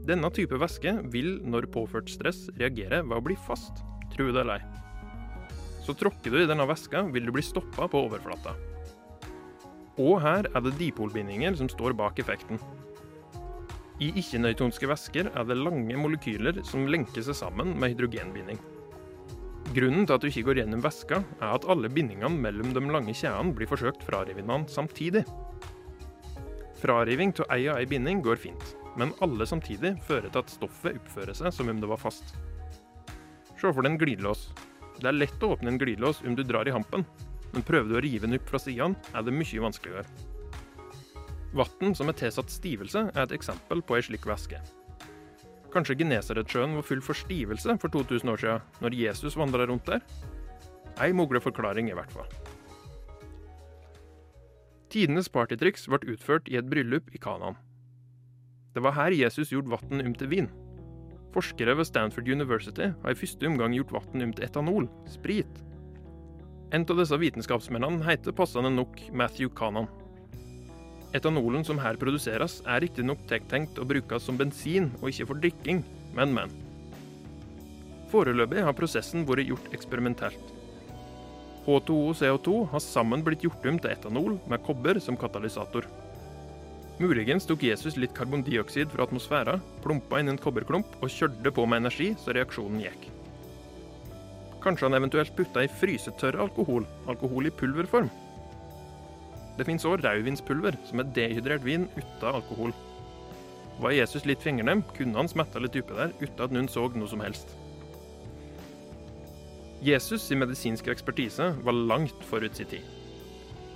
Denne 0.07 0.29
type 0.31 0.55
væske 0.63 0.93
vil, 1.11 1.41
når 1.43 1.67
påført 1.75 2.11
stress, 2.13 2.45
reagere 2.61 3.01
ved 3.03 3.17
å 3.17 3.25
bli 3.27 3.35
fast, 3.49 3.81
tro 4.13 4.29
det 4.31 4.45
eller 4.45 4.61
ei. 4.61 5.57
Så 5.83 5.97
tråkker 5.99 6.31
du 6.31 6.39
i 6.45 6.47
denne 6.47 6.67
væska, 6.67 7.03
vil 7.15 7.27
du 7.27 7.33
bli 7.35 7.43
stoppa 7.43 7.89
på 7.91 8.05
overflata. 8.07 8.55
Og 9.99 10.21
her 10.23 10.47
er 10.53 10.63
det 10.63 10.77
dipolbindinger 10.79 11.59
som 11.59 11.71
står 11.73 11.97
bak 11.99 12.21
effekten. 12.23 12.63
I 13.99 14.13
ikke-nøytonske 14.21 14.87
væsker 14.91 15.33
er 15.33 15.45
det 15.49 15.59
lange 15.59 15.99
molekyler 15.99 16.63
som 16.69 16.87
lenker 16.87 17.25
seg 17.25 17.39
sammen 17.39 17.75
med 17.81 17.95
hydrogenbinding. 17.95 18.63
Grunnen 19.75 20.07
til 20.07 20.15
at 20.15 20.23
du 20.23 20.31
ikke 20.31 20.47
går 20.51 20.61
gjennom 20.61 20.85
væska, 20.85 21.23
er 21.41 21.51
at 21.51 21.67
alle 21.67 21.91
bindingene 21.91 22.43
mellom 22.47 22.75
de 22.77 22.87
lange 22.87 23.15
kjedene 23.17 23.57
blir 23.57 23.71
forsøkt 23.71 24.07
frarivende 24.07 24.63
samtidig. 24.71 25.27
Frariving 26.79 27.33
av 27.41 27.57
ei 27.57 27.65
og 27.67 27.81
ei 27.81 27.89
binding 27.91 28.21
går 28.23 28.39
fint, 28.39 28.77
men 28.97 29.15
alle 29.25 29.47
samtidig 29.49 29.95
fører 30.07 30.31
til 30.31 30.43
at 30.43 30.53
stoffet 30.53 30.99
oppfører 31.01 31.37
seg 31.37 31.53
som 31.55 31.71
om 31.73 31.81
det 31.81 31.91
var 31.91 32.01
fast. 32.01 32.35
Se 33.57 33.69
for 33.69 33.83
deg 33.83 33.95
en 33.95 34.01
glidelås. 34.01 34.49
Det 34.99 35.09
er 35.09 35.17
lett 35.17 35.43
å 35.45 35.53
åpne 35.55 35.75
en 35.75 35.81
glidelås 35.81 36.23
om 36.25 36.37
du 36.37 36.43
drar 36.45 36.69
i 36.69 36.75
hampen, 36.75 37.05
men 37.53 37.65
prøver 37.65 37.89
du 37.89 37.99
å 37.99 38.03
rive 38.05 38.27
den 38.27 38.39
opp 38.39 38.49
fra 38.49 38.61
sidene, 38.61 38.97
er 39.13 39.25
det 39.25 39.35
mye 39.37 39.63
vanskeligere. 39.65 40.05
Vann 41.57 41.95
som 41.97 42.11
er 42.11 42.19
tilsatt 42.19 42.53
stivelse, 42.53 43.07
er 43.15 43.23
et 43.23 43.37
eksempel 43.37 43.81
på 43.85 43.97
ei 43.97 44.05
slik 44.05 44.27
væske. 44.29 44.61
Kanskje 45.73 45.97
Genesaretsjøen 46.01 46.77
var 46.77 46.85
full 46.89 47.03
for 47.05 47.17
stivelse 47.17 47.77
for 47.81 47.93
2000 47.93 48.33
år 48.33 48.43
siden, 48.43 48.67
når 48.81 48.97
Jesus 48.97 49.37
vandra 49.37 49.67
rundt 49.69 49.89
der? 49.89 50.05
Ei 51.01 51.13
mulig 51.13 51.43
forklaring, 51.45 51.91
i 51.91 51.97
hvert 51.97 52.13
fall. 52.13 52.29
Tidenes 54.93 55.29
partytriks 55.29 55.89
ble 55.93 56.15
utført 56.15 56.49
i 56.49 56.57
et 56.57 56.69
bryllup 56.71 57.11
i 57.13 57.21
Kanaan. 57.21 57.59
Det 58.77 58.83
var 58.85 58.93
her 58.93 59.15
Jesus 59.17 59.49
gjorde 59.55 59.73
vann 59.73 60.03
om 60.05 60.15
til 60.21 60.29
vin. 60.29 60.49
Forskere 61.33 61.73
ved 61.79 61.89
Stanford 61.89 62.29
University 62.29 62.91
har 62.93 63.15
i 63.15 63.17
første 63.17 63.49
omgang 63.49 63.73
gjort 63.73 63.95
vann 63.95 64.27
om 64.27 64.35
til 64.37 64.45
etanol, 64.45 64.89
sprit. 65.09 65.63
En 66.77 66.85
av 66.85 67.01
disse 67.01 67.17
vitenskapsmennene 67.17 68.05
heter 68.05 68.37
passende 68.37 68.69
nok 68.75 69.01
Matthew 69.17 69.49
Cannon. 69.57 69.89
Etanolen 71.17 71.65
som 71.65 71.81
her 71.81 71.97
produseres, 71.97 72.59
er 72.69 72.85
riktignok 72.85 73.25
tenkt 73.31 73.81
å 73.81 73.89
brukes 73.89 74.29
som 74.29 74.37
bensin 74.37 74.91
og 75.01 75.09
ikke 75.09 75.31
for 75.31 75.41
drikking, 75.41 75.81
men, 76.13 76.37
men. 76.37 76.53
Foreløpig 78.13 78.61
har 78.67 78.77
prosessen 78.77 79.25
vært 79.25 79.49
gjort 79.49 79.73
eksperimentelt. 79.73 80.53
H2O 81.65 82.03
og 82.11 82.19
CO2 82.21 82.59
har 82.75 82.85
sammen 82.85 83.25
blitt 83.25 83.49
gjort 83.49 83.65
om 83.73 83.81
til 83.81 83.97
etanol 83.97 84.37
med 84.53 84.69
kobber 84.69 85.01
som 85.01 85.17
katalysator. 85.17 85.89
Muligens 86.97 87.45
tok 87.45 87.61
Jesus 87.61 87.99
litt 88.01 88.15
karbondioksid 88.17 88.89
fra 88.89 89.05
atmosfæra, 89.05 89.59
plumpa 89.85 90.23
inn 90.23 90.33
en 90.33 90.39
kobberklump 90.41 90.95
og 91.03 91.13
kjørte 91.13 91.53
på 91.53 91.67
med 91.69 91.83
energi 91.83 92.15
så 92.23 92.33
reaksjonen 92.33 92.81
gikk. 92.87 93.11
Kanskje 94.65 94.89
han 94.89 94.97
eventuelt 94.97 95.35
putta 95.37 95.67
i 95.67 95.69
frysetørr 95.69 96.41
alkohol, 96.47 96.89
alkohol 97.05 97.51
i 97.51 97.53
pulverform. 97.53 98.09
Det 99.59 99.69
finnes 99.69 99.85
òg 99.89 100.01
rødvinspulver, 100.01 100.81
som 100.89 101.05
er 101.05 101.13
dehydrert 101.17 101.69
vin 101.69 101.85
uten 101.99 102.27
alkohol. 102.33 102.73
Var 103.85 103.93
Jesus 103.99 104.25
litt 104.25 104.41
fingernem, 104.41 104.81
kunne 104.97 105.21
han 105.21 105.29
smetta 105.29 105.61
litt 105.61 105.77
oppi 105.77 106.01
der 106.01 106.17
uten 106.23 106.45
at 106.49 106.57
noen 106.57 106.73
så 106.73 106.89
noe 106.97 107.13
som 107.13 107.21
helst. 107.21 107.53
Jesus' 109.85 110.25
sin 110.25 110.41
medisinske 110.41 110.89
ekspertise 110.91 111.53
var 111.61 111.77
langt 111.77 112.25
forut 112.25 112.57
sin 112.57 112.73
tid. 112.73 112.89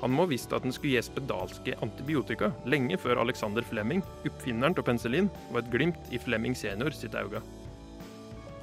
Han 0.00 0.14
må 0.16 0.24
ha 0.24 0.30
visst 0.30 0.52
at 0.56 0.64
den 0.64 0.72
skulle 0.72 0.96
gi 0.96 1.04
spedalske 1.04 1.76
antibiotika 1.84 2.50
lenge 2.68 2.96
før 3.00 3.20
Alexander 3.20 3.64
Flemming, 3.66 4.00
oppfinneren 4.24 4.76
av 4.78 4.86
penicillin, 4.86 5.28
var 5.52 5.64
et 5.64 5.72
glimt 5.72 6.12
i 6.14 6.20
Flemming 6.20 6.56
senior 6.56 6.94
sitt 6.96 7.16
øye. 7.16 7.42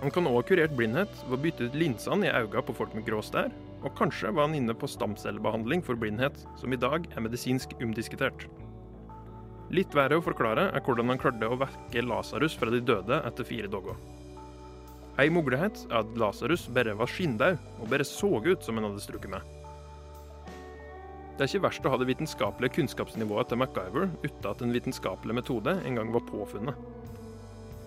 Han 0.01 0.13
kan 0.13 0.29
òg 0.29 0.39
ha 0.39 0.46
kurert 0.46 0.75
blindhet 0.77 1.13
ved 1.25 1.38
å 1.38 1.41
bytte 1.41 1.70
ut 1.70 1.77
linsene 1.77 2.27
i 2.27 2.34
øynene 2.34 2.65
på 2.65 2.75
folk 2.77 2.94
med 2.98 3.06
grå 3.06 3.22
stær, 3.25 3.53
og 3.86 3.94
kanskje 3.98 4.34
var 4.34 4.48
han 4.48 4.58
inne 4.58 4.74
på 4.77 4.89
stamcellebehandling 4.89 5.84
for 5.86 5.98
blindhet, 6.00 6.38
som 6.58 6.74
i 6.74 6.79
dag 6.82 7.06
er 7.13 7.25
medisinsk 7.25 7.74
umdiskutert. 7.82 8.48
Litt 9.74 9.94
verre 9.98 10.17
å 10.17 10.24
forklare 10.24 10.70
er 10.72 10.84
hvordan 10.86 11.12
han 11.12 11.20
klarte 11.22 11.50
å 11.50 11.60
vekke 11.60 12.06
Lasarus 12.06 12.56
fra 12.58 12.72
de 12.72 12.79
døde 12.82 13.20
etter 13.27 13.48
fire 13.48 13.70
dager. 13.72 13.98
Ei 15.17 15.32
mulighet 15.34 15.82
er 15.89 16.03
at 16.03 16.17
Lasarus 16.17 16.67
bare 16.74 16.94
var 16.98 17.10
skinndau 17.10 17.56
og 17.58 17.88
bare 17.89 18.06
så 18.06 18.29
ut 18.38 18.63
som 18.63 18.77
han 18.77 18.86
hadde 18.88 19.03
strukket 19.03 19.34
med. 19.34 19.57
Det 21.38 21.46
er 21.46 21.51
ikke 21.51 21.67
verst 21.67 21.84
å 21.86 21.91
ha 21.94 21.98
det 22.01 22.08
vitenskapelige 22.10 22.79
kunnskapsnivået 22.79 23.51
til 23.51 23.60
MacGyver 23.62 24.08
uten 24.24 24.46
at 24.50 24.62
en 24.65 24.72
vitenskapelig 24.74 25.36
metode 25.38 25.75
en 25.86 26.00
gang 26.00 26.10
var 26.15 26.24
påfunnet. 26.25 26.79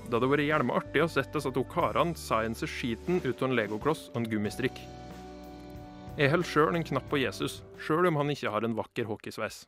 Det 0.06 0.14
hadde 0.14 0.28
vært 0.30 0.46
jævla 0.46 0.76
artig 0.78 1.02
å 1.02 1.08
sett 1.10 1.34
disse 1.34 1.50
to 1.56 1.64
karene 1.72 2.14
science 2.14 2.68
skiten 2.70 3.18
ut 3.24 3.42
av 3.42 3.48
en 3.48 3.56
legokloss 3.58 4.04
og 4.12 4.20
en 4.20 4.30
gummistrikk. 4.30 4.78
Jeg 6.14 6.30
holder 6.30 6.46
sjøl 6.46 6.78
en 6.78 6.86
knapp 6.86 7.10
på 7.10 7.18
Jesus, 7.24 7.58
sjøl 7.82 8.06
om 8.12 8.22
han 8.22 8.30
ikke 8.30 8.54
har 8.54 8.62
en 8.62 8.78
vakker 8.78 9.10
hockeysveis. 9.10 9.64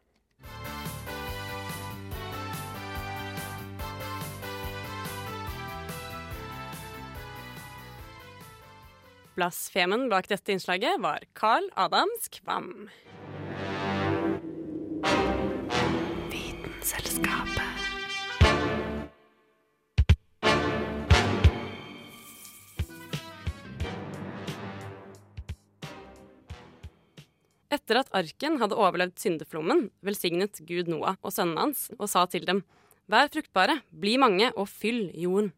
Blasfemen 9.34 10.06
bak 10.12 10.30
dette 10.30 10.54
innslaget 10.54 11.02
var 11.02 11.26
Carl 11.34 11.66
Adams 11.74 12.30
Kvam. 12.30 12.92
Etter 27.92 28.06
at 28.06 28.14
arken 28.16 28.54
hadde 28.56 28.76
overlevd 28.80 29.18
syndeflommen, 29.20 29.90
velsignet 30.00 30.62
Gud 30.64 30.86
Noah 30.88 31.18
og 31.20 31.34
sønnene 31.34 31.60
hans 31.60 31.90
og 31.98 32.06
sa 32.08 32.22
til 32.24 32.46
dem, 32.48 32.62
Vær 33.04 33.28
fruktbare, 33.28 33.82
bli 33.92 34.14
mange 34.16 34.46
og 34.56 34.64
fyll 34.72 35.10
jorden. 35.12 35.50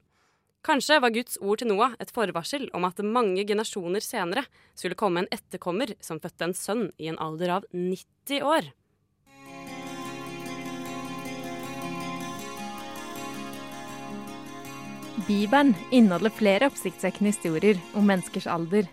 Kanskje 0.67 0.99
var 0.99 1.12
Guds 1.14 1.38
ord 1.38 1.61
til 1.62 1.71
Noah 1.71 1.95
et 2.03 2.11
forvarsel 2.11 2.64
om 2.75 2.88
at 2.88 2.99
mange 3.07 3.45
generasjoner 3.47 4.03
senere 4.03 4.43
skulle 4.75 4.99
komme 4.99 5.23
en 5.23 5.31
etterkommer 5.31 5.93
som 6.03 6.19
fødte 6.19 6.49
en 6.49 6.57
sønn 6.59 6.83
i 6.99 7.07
en 7.12 7.21
alder 7.23 7.61
av 7.61 7.69
90 7.71 8.43
år. 8.43 8.73
Bibelen 15.31 15.76
inneholder 15.95 16.35
flere 16.35 16.73
oppsiktsvekkende 16.73 17.31
historier 17.31 17.79
om 17.95 18.11
menneskers 18.11 18.50
alder. 18.50 18.91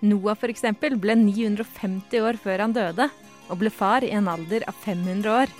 Noah 0.00 0.38
eksempel 0.46 0.94
ble 1.00 1.16
950 1.18 2.22
år 2.22 2.38
før 2.38 2.62
han 2.62 2.74
døde, 2.74 3.08
og 3.48 3.58
ble 3.58 3.70
far 3.70 4.04
i 4.04 4.12
en 4.14 4.28
alder 4.30 4.62
av 4.68 4.76
500 4.84 5.32
år. 5.32 5.52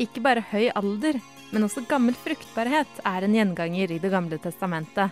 Ikke 0.00 0.22
bare 0.24 0.44
høy 0.52 0.70
alder, 0.72 1.18
men 1.50 1.66
også 1.66 1.84
gammel 1.90 2.14
fruktbarhet 2.16 3.02
er 3.04 3.26
en 3.26 3.34
gjenganger 3.34 3.90
i 3.92 3.98
Det 3.98 4.10
gamle 4.10 4.38
testamentet. 4.38 5.10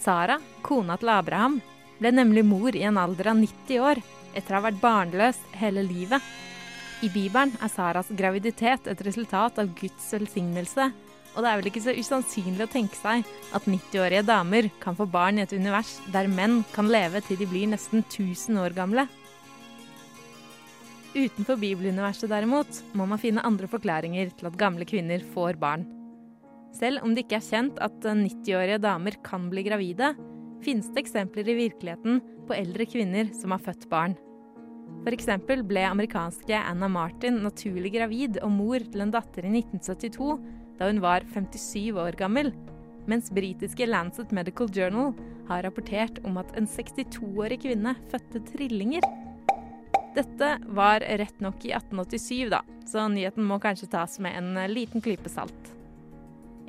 Sara, 0.00 0.40
kona 0.62 0.96
til 0.96 1.12
Abraham, 1.12 1.60
ble 2.00 2.10
nemlig 2.10 2.44
mor 2.48 2.74
i 2.74 2.82
en 2.88 2.98
alder 2.98 3.30
av 3.30 3.36
90 3.38 3.84
år, 3.84 4.00
etter 4.34 4.54
å 4.54 4.58
ha 4.58 4.66
vært 4.70 4.80
barnløs 4.80 5.38
hele 5.60 5.84
livet. 5.84 6.22
I 7.04 7.08
Bibelen 7.12 7.52
er 7.62 7.70
Saras 7.72 8.10
graviditet 8.10 8.88
et 8.90 9.02
resultat 9.06 9.60
av 9.60 9.70
Guds 9.78 10.10
velsignelse, 10.16 10.90
og 11.34 11.44
det 11.44 11.50
er 11.50 11.60
vel 11.60 11.70
ikke 11.70 11.82
så 11.84 11.94
usannsynlig 11.94 12.64
å 12.66 12.70
tenke 12.70 12.98
seg 12.98 13.26
at 13.54 13.66
90-årige 13.70 14.26
damer 14.26 14.68
kan 14.82 14.96
få 14.98 15.06
barn 15.10 15.38
i 15.38 15.44
et 15.44 15.54
univers 15.54 15.96
der 16.14 16.30
menn 16.30 16.60
kan 16.74 16.90
leve 16.90 17.22
til 17.26 17.38
de 17.40 17.48
blir 17.50 17.70
nesten 17.70 18.02
1000 18.02 18.58
år 18.62 18.74
gamle. 18.76 19.06
Utenfor 21.10 21.58
bibeluniverset 21.58 22.30
derimot 22.30 22.82
må 22.94 23.06
man 23.10 23.18
finne 23.18 23.42
andre 23.46 23.70
forklaringer 23.70 24.30
til 24.38 24.50
at 24.50 24.58
gamle 24.58 24.86
kvinner 24.86 25.22
får 25.34 25.58
barn. 25.58 25.86
Selv 26.76 27.02
om 27.02 27.14
det 27.14 27.24
ikke 27.24 27.40
er 27.40 27.48
kjent 27.48 27.80
at 27.82 28.04
90-årige 28.06 28.78
damer 28.82 29.16
kan 29.26 29.48
bli 29.50 29.64
gravide, 29.66 30.12
finnes 30.62 30.90
det 30.94 31.02
eksempler 31.02 31.48
i 31.50 31.56
virkeligheten 31.64 32.20
på 32.46 32.54
eldre 32.54 32.86
kvinner 32.86 33.30
som 33.34 33.54
har 33.54 33.62
født 33.64 33.88
barn. 33.90 34.14
F.eks. 35.00 35.30
ble 35.66 35.82
amerikanske 35.88 36.56
Anna 36.58 36.88
Martin 36.90 37.40
naturlig 37.44 37.94
gravid 37.94 38.38
og 38.44 38.52
mor 38.52 38.82
til 38.84 39.02
en 39.02 39.12
datter 39.14 39.46
i 39.48 39.52
1972 39.62 40.34
da 40.80 40.88
hun 40.88 41.02
var 41.04 41.26
57 41.28 41.92
år 42.00 42.16
gammel, 42.16 42.54
mens 43.10 43.30
britiske 43.30 43.86
Lancet 43.86 44.32
Medical 44.32 44.70
Journal 44.72 45.12
har 45.50 45.64
rapportert 45.66 46.22
om 46.24 46.38
at 46.40 46.54
en 46.56 46.68
62-årig 46.68 47.60
kvinne 47.66 47.92
fødte 48.10 48.40
trillinger. 48.52 49.04
Dette 50.16 50.54
var 50.72 51.04
rett 51.20 51.42
nok 51.44 51.66
i 51.68 51.74
1887, 51.76 52.48
da, 52.50 52.62
så 52.88 53.04
nyheten 53.12 53.44
må 53.46 53.60
kanskje 53.62 53.90
tas 53.92 54.16
med 54.22 54.38
en 54.38 54.56
liten 54.72 55.04
klype 55.04 55.30
salt. 55.30 55.74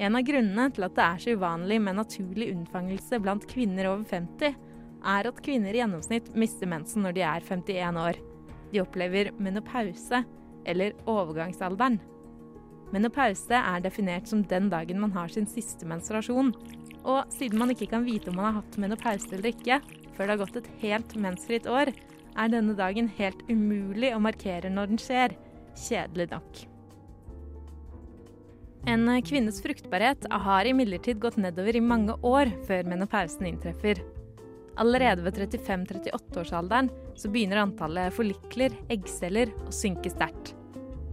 En 0.01 0.17
av 0.17 0.25
grunnene 0.25 0.67
til 0.73 0.85
at 0.87 0.95
det 0.97 1.05
er 1.05 1.23
så 1.23 1.33
uvanlig 1.37 1.79
med 1.81 1.99
naturlig 1.99 2.51
unnfangelse 2.51 3.19
blant 3.21 3.47
kvinner 3.49 3.91
over 3.93 4.05
50, 4.09 4.55
er 5.01 5.27
at 5.29 5.41
kvinner 5.45 5.73
i 5.73 5.81
gjennomsnitt 5.81 6.29
mister 6.37 6.69
mensen 6.69 7.05
når 7.05 7.17
de 7.17 7.25
er 7.25 7.45
51 7.47 7.99
år. 8.01 8.19
De 8.71 8.81
opplever 8.83 9.31
menopause, 9.41 10.23
eller 10.65 10.93
overgangsalderen. 11.09 11.99
Menopause 12.91 13.55
er 13.55 13.83
definert 13.83 14.27
som 14.27 14.43
den 14.43 14.69
dagen 14.71 14.99
man 14.99 15.13
har 15.15 15.31
sin 15.31 15.47
siste 15.47 15.87
menstruasjon. 15.87 16.51
Og 17.01 17.33
siden 17.33 17.59
man 17.61 17.71
ikke 17.73 17.89
kan 17.93 18.05
vite 18.05 18.29
om 18.29 18.37
man 18.37 18.49
har 18.49 18.59
hatt 18.59 18.79
menopause 18.81 19.31
eller 19.31 19.53
ikke 19.53 19.79
før 20.15 20.27
det 20.27 20.33
har 20.33 20.41
gått 20.43 20.59
et 20.59 20.73
helt 20.83 21.15
mensfritt 21.17 21.69
år, 21.71 21.93
er 22.37 22.51
denne 22.51 22.75
dagen 22.77 23.07
helt 23.17 23.41
umulig 23.49 24.11
å 24.15 24.21
markere 24.23 24.69
når 24.71 24.91
den 24.91 25.01
skjer. 25.01 25.35
Kjedelig 25.81 26.27
nok. 26.33 26.61
En 28.91 29.05
kvinnes 29.23 29.59
fruktbarhet 29.61 30.25
har 30.45 30.67
imidlertid 30.67 31.19
gått 31.21 31.37
nedover 31.41 31.77
i 31.77 31.83
mange 31.85 32.15
år 32.25 32.49
før 32.67 32.89
menopausen 32.89 33.47
inntreffer. 33.49 34.01
Allerede 34.81 35.25
ved 35.25 35.37
35-38-årsalderen 35.37 36.89
så 37.19 37.29
begynner 37.29 37.61
antallet 37.61 38.15
forlikler, 38.15 38.73
eggceller, 38.89 39.51
å 39.67 39.75
synke 39.75 40.09
sterkt. 40.13 40.55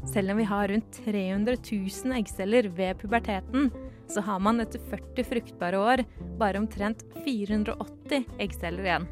Selv 0.08 0.30
om 0.30 0.36
vi 0.40 0.44
har 0.48 0.68
rundt 0.68 1.00
300 1.04 1.56
000 1.72 2.16
eggceller 2.16 2.68
ved 2.68 2.98
puberteten, 2.98 3.70
så 4.08 4.22
har 4.24 4.38
man 4.40 4.62
etter 4.62 4.80
40 4.88 5.24
fruktbare 5.24 5.78
år 5.78 6.02
bare 6.40 6.60
omtrent 6.62 7.04
480 7.26 8.24
eggceller 8.40 8.86
igjen. 8.86 9.08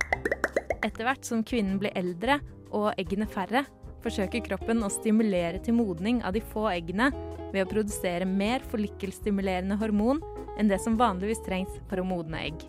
Etter 0.81 1.05
hvert 1.05 1.29
som 1.29 1.45
kvinnen 1.45 1.77
blir 1.83 1.93
eldre 1.99 2.39
og 2.73 2.95
eggene 2.97 3.29
færre, 3.29 3.67
forsøker 4.05 4.45
kroppen 4.47 4.85
å 4.87 4.93
stimulere 4.93 5.61
til 5.61 5.77
modning 5.77 6.23
av 6.25 6.37
de 6.37 6.41
få 6.55 6.69
eggene 6.73 7.11
ved 7.53 7.65
å 7.67 7.71
produsere 7.71 8.29
mer 8.29 8.65
follikkelstimulerende 8.71 9.77
hormon 9.81 10.23
enn 10.57 10.71
det 10.73 10.81
som 10.81 10.97
vanligvis 10.97 11.45
trengs 11.45 11.77
for 11.91 12.01
å 12.01 12.09
modne 12.09 12.41
egg. 12.49 12.63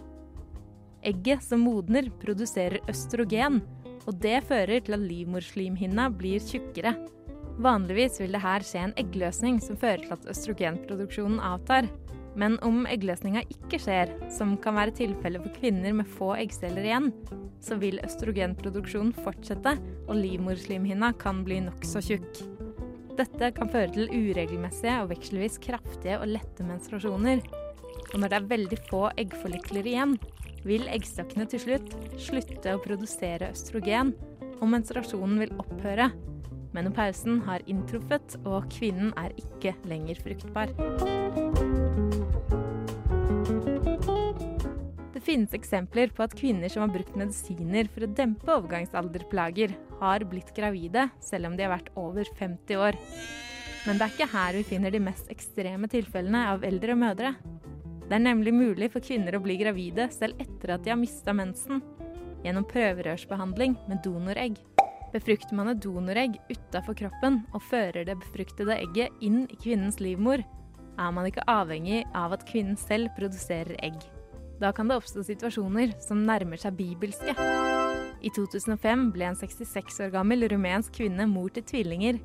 Egget 1.08 1.46
som 1.46 1.64
modner, 1.64 2.10
produserer 2.20 2.84
østrogen, 2.92 3.62
og 4.08 4.18
det 4.24 4.42
fører 4.50 4.82
til 4.84 4.98
at 4.98 5.06
livmorslimhinna 5.06 6.10
blir 6.12 6.44
tjukkere. 6.44 6.98
Vanligvis 7.58 8.20
vil 8.22 8.36
det 8.36 8.44
her 8.44 8.62
skje 8.66 8.84
en 8.86 8.98
eggløsning 9.02 9.58
som 9.64 9.80
fører 9.82 10.04
til 10.04 10.14
at 10.14 10.28
østrogenproduksjonen 10.30 11.40
avtar. 11.42 11.88
Men 12.38 12.60
om 12.62 12.84
eggløsninga 12.86 13.42
ikke 13.50 13.80
skjer, 13.82 14.12
som 14.30 14.54
kan 14.62 14.78
være 14.78 14.94
tilfellet 15.00 15.42
for 15.42 15.58
kvinner 15.58 15.96
med 15.98 16.10
få 16.20 16.36
eggceller 16.38 16.86
igjen, 16.86 17.10
så 17.66 17.80
vil 17.82 17.98
østrogenproduksjonen 18.06 19.16
fortsette, 19.24 19.74
og 20.06 20.20
livmorslimhinna 20.20 21.16
kan 21.18 21.42
bli 21.48 21.64
nokså 21.66 22.04
tjukk. 22.06 22.44
Dette 23.18 23.50
kan 23.58 23.74
føre 23.74 23.90
til 23.96 24.12
uregelmessige 24.14 25.00
og 25.02 25.10
vekselvis 25.16 25.58
kraftige 25.64 26.20
og 26.22 26.30
lette 26.36 26.62
menstruasjoner. 26.62 27.42
Og 28.14 28.20
når 28.22 28.30
det 28.30 28.38
er 28.38 28.50
veldig 28.54 28.82
få 28.92 29.08
eggforlikler 29.18 29.90
igjen, 29.90 30.14
vil 30.68 30.86
eggstokkene 30.94 31.50
til 31.50 31.64
slutt 31.64 31.98
slutte 32.22 32.78
å 32.78 32.84
produsere 32.86 33.50
østrogen, 33.50 34.14
og 34.62 34.70
menstruasjonen 34.70 35.42
vil 35.42 35.58
opphøre. 35.58 36.12
Menopausen 36.76 37.42
har 37.48 37.64
inntruffet, 37.70 38.36
og 38.46 38.68
kvinnen 38.74 39.14
er 39.20 39.34
ikke 39.40 39.74
lenger 39.88 40.20
fruktbar. 40.24 40.74
Det 45.14 45.24
finnes 45.26 45.56
eksempler 45.56 46.12
på 46.16 46.24
at 46.24 46.36
kvinner 46.38 46.72
som 46.72 46.86
har 46.86 46.94
brukt 46.94 47.16
medisiner 47.20 47.90
for 47.92 48.06
å 48.06 48.12
dempe 48.20 48.54
overgangsalderplager, 48.54 49.74
har 49.98 50.26
blitt 50.30 50.54
gravide 50.56 51.08
selv 51.24 51.50
om 51.50 51.58
de 51.58 51.66
har 51.66 51.74
vært 51.74 51.92
over 51.98 52.28
50 52.38 52.80
år. 52.80 53.00
Men 53.88 53.98
det 53.98 54.06
er 54.06 54.14
ikke 54.14 54.32
her 54.36 54.58
vi 54.60 54.66
finner 54.68 54.94
de 54.94 55.02
mest 55.02 55.30
ekstreme 55.34 55.90
tilfellene 55.92 56.44
av 56.52 56.66
eldre 56.68 56.96
mødre. 57.00 57.34
Det 58.08 58.16
er 58.16 58.24
nemlig 58.24 58.54
mulig 58.56 58.92
for 58.94 59.04
kvinner 59.04 59.36
å 59.36 59.44
bli 59.44 59.58
gravide 59.60 60.10
selv 60.16 60.40
etter 60.44 60.76
at 60.76 60.84
de 60.84 60.94
har 60.94 61.00
mista 61.00 61.36
mensen, 61.36 61.82
gjennom 62.44 62.68
prøverørsbehandling 62.70 63.76
med 63.88 64.04
donoregg. 64.06 64.60
Befrukter 65.18 65.58
man 65.58 65.72
et 65.72 65.82
donoregg 65.82 66.36
utafor 66.52 66.94
kroppen 67.00 67.40
og 67.56 67.64
fører 67.72 68.06
det 68.06 68.20
befruktede 68.22 68.76
egget 68.78 69.24
inn 69.26 69.48
i 69.50 69.58
kvinnens 69.58 69.98
livmor, 70.04 70.44
er 70.98 71.14
man 71.14 71.26
ikke 71.30 71.46
avhengig 71.50 72.04
av 72.18 72.36
at 72.36 72.46
kvinnen 72.46 72.78
selv 72.78 73.10
produserer 73.18 73.78
egg. 73.82 73.98
Da 74.62 74.72
kan 74.74 74.90
det 74.90 74.98
oppstå 75.00 75.24
situasjoner 75.26 75.96
som 76.06 76.22
nærmer 76.26 76.62
seg 76.62 76.78
bibelske. 76.78 77.34
I 78.22 78.32
2005 78.34 79.10
ble 79.14 79.28
en 79.30 79.38
66 79.38 80.02
år 80.06 80.14
gammel 80.14 80.48
rumensk 80.50 80.98
kvinne 80.98 81.28
mor 81.30 81.50
til 81.54 81.66
tvillinger. 81.66 82.18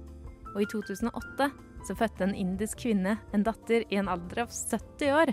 Og 0.52 0.64
i 0.64 0.68
2008 0.68 1.48
så 1.88 1.96
fødte 1.96 2.28
en 2.28 2.36
indisk 2.36 2.84
kvinne 2.84 3.18
en 3.32 3.44
datter 3.44 3.84
i 3.88 4.00
en 4.00 4.08
alder 4.12 4.44
av 4.46 4.52
70 4.52 5.12
år. 5.16 5.32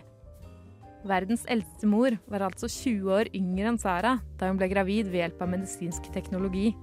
Verdens 1.08 1.46
eldste 1.48 1.88
mor 1.88 2.16
var 2.28 2.44
altså 2.50 2.68
20 2.72 3.16
år 3.16 3.32
yngre 3.36 3.72
enn 3.72 3.80
Sara 3.80 4.18
da 4.40 4.52
hun 4.52 4.60
ble 4.60 4.68
gravid 4.72 5.12
ved 5.12 5.24
hjelp 5.24 5.44
av 5.44 5.52
medisinsk 5.56 6.12
teknologi. 6.16 6.74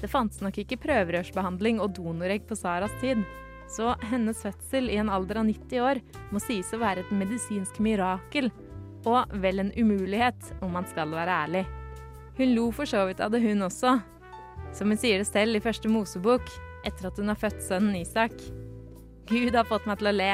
Det 0.00 0.08
fantes 0.08 0.40
nok 0.40 0.56
ikke 0.62 0.80
prøverørsbehandling 0.80 1.80
og 1.84 1.92
donoregg 1.98 2.46
på 2.48 2.56
Saras 2.56 2.94
tid, 3.02 3.20
så 3.70 3.92
hennes 4.10 4.40
fødsel 4.42 4.88
i 4.90 4.98
en 4.98 5.10
alder 5.12 5.42
av 5.42 5.46
90 5.46 5.84
år 5.84 6.00
må 6.32 6.40
sies 6.42 6.72
å 6.74 6.80
være 6.80 7.04
et 7.04 7.12
medisinsk 7.14 7.78
mirakel, 7.84 8.50
og 9.06 9.30
vel 9.42 9.62
en 9.62 9.74
umulighet, 9.76 10.50
om 10.64 10.74
man 10.76 10.88
skal 10.88 11.12
være 11.14 11.36
ærlig. 11.44 11.64
Hun 12.40 12.54
lo 12.56 12.66
for 12.74 12.88
så 12.88 13.04
vidt 13.08 13.20
av 13.20 13.32
det, 13.32 13.42
hun 13.44 13.64
også. 13.68 13.98
Som 14.76 14.92
hun 14.92 15.00
sier 15.00 15.20
det 15.20 15.28
selv 15.28 15.56
i 15.56 15.62
første 15.64 15.88
Mosebok, 15.92 16.48
etter 16.88 17.08
at 17.08 17.20
hun 17.20 17.32
har 17.32 17.38
født 17.40 17.62
sønnen 17.64 17.96
Isak. 18.00 18.36
Gud 19.30 19.56
har 19.56 19.68
fått 19.68 19.88
meg 19.88 20.00
til 20.00 20.10
å 20.10 20.16
le, 20.16 20.30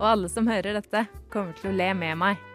og 0.00 0.06
alle 0.14 0.32
som 0.32 0.48
hører 0.48 0.80
dette, 0.80 1.06
kommer 1.32 1.56
til 1.60 1.72
å 1.72 1.76
le 1.76 1.92
med 1.96 2.20
meg. 2.20 2.49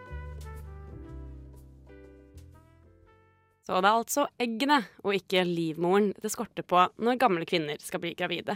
Så 3.66 3.80
det 3.82 3.88
er 3.90 3.98
altså 3.98 4.28
eggene 4.38 4.78
og 5.02 5.16
ikke 5.16 5.42
livmoren 5.42 6.12
det 6.22 6.30
skorter 6.30 6.62
på 6.62 6.84
når 7.02 7.18
gamle 7.18 7.46
kvinner 7.48 7.80
skal 7.82 7.98
bli 8.04 8.12
gravide. 8.14 8.54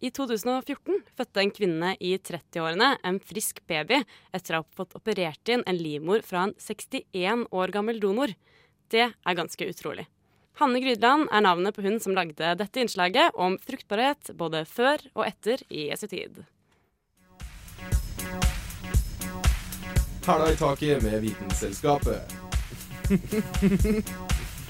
I 0.00 0.08
2014 0.14 1.02
fødte 1.18 1.42
en 1.42 1.50
kvinne 1.52 1.90
i 2.00 2.14
30-årene 2.16 2.94
en 3.04 3.18
frisk 3.20 3.60
baby 3.68 3.98
etter 4.32 4.56
å 4.56 4.62
ha 4.62 4.76
fått 4.78 4.94
operert 4.96 5.50
inn 5.52 5.64
en 5.66 5.76
livmor 5.76 6.22
fra 6.24 6.46
en 6.46 6.54
61 6.56 7.44
år 7.50 7.74
gammel 7.74 8.00
donor. 8.00 8.32
Det 8.88 9.04
er 9.10 9.36
ganske 9.36 9.68
utrolig. 9.68 10.06
Hanne 10.62 10.80
Grydland 10.82 11.28
er 11.34 11.44
navnet 11.44 11.76
på 11.76 11.84
hun 11.84 12.00
som 12.00 12.16
lagde 12.16 12.54
dette 12.62 12.80
innslaget 12.80 13.36
om 13.36 13.58
fruktbarhet 13.60 14.32
både 14.38 14.64
før 14.70 15.02
og 15.12 15.26
etter 15.26 15.60
i 15.68 15.90
Jesu 15.90 16.06
tid. 16.08 16.40
Hæla 20.24 20.50
i 20.52 20.56
taket 20.60 21.04
med 21.04 21.20
Vitenselskapet. 21.26 22.36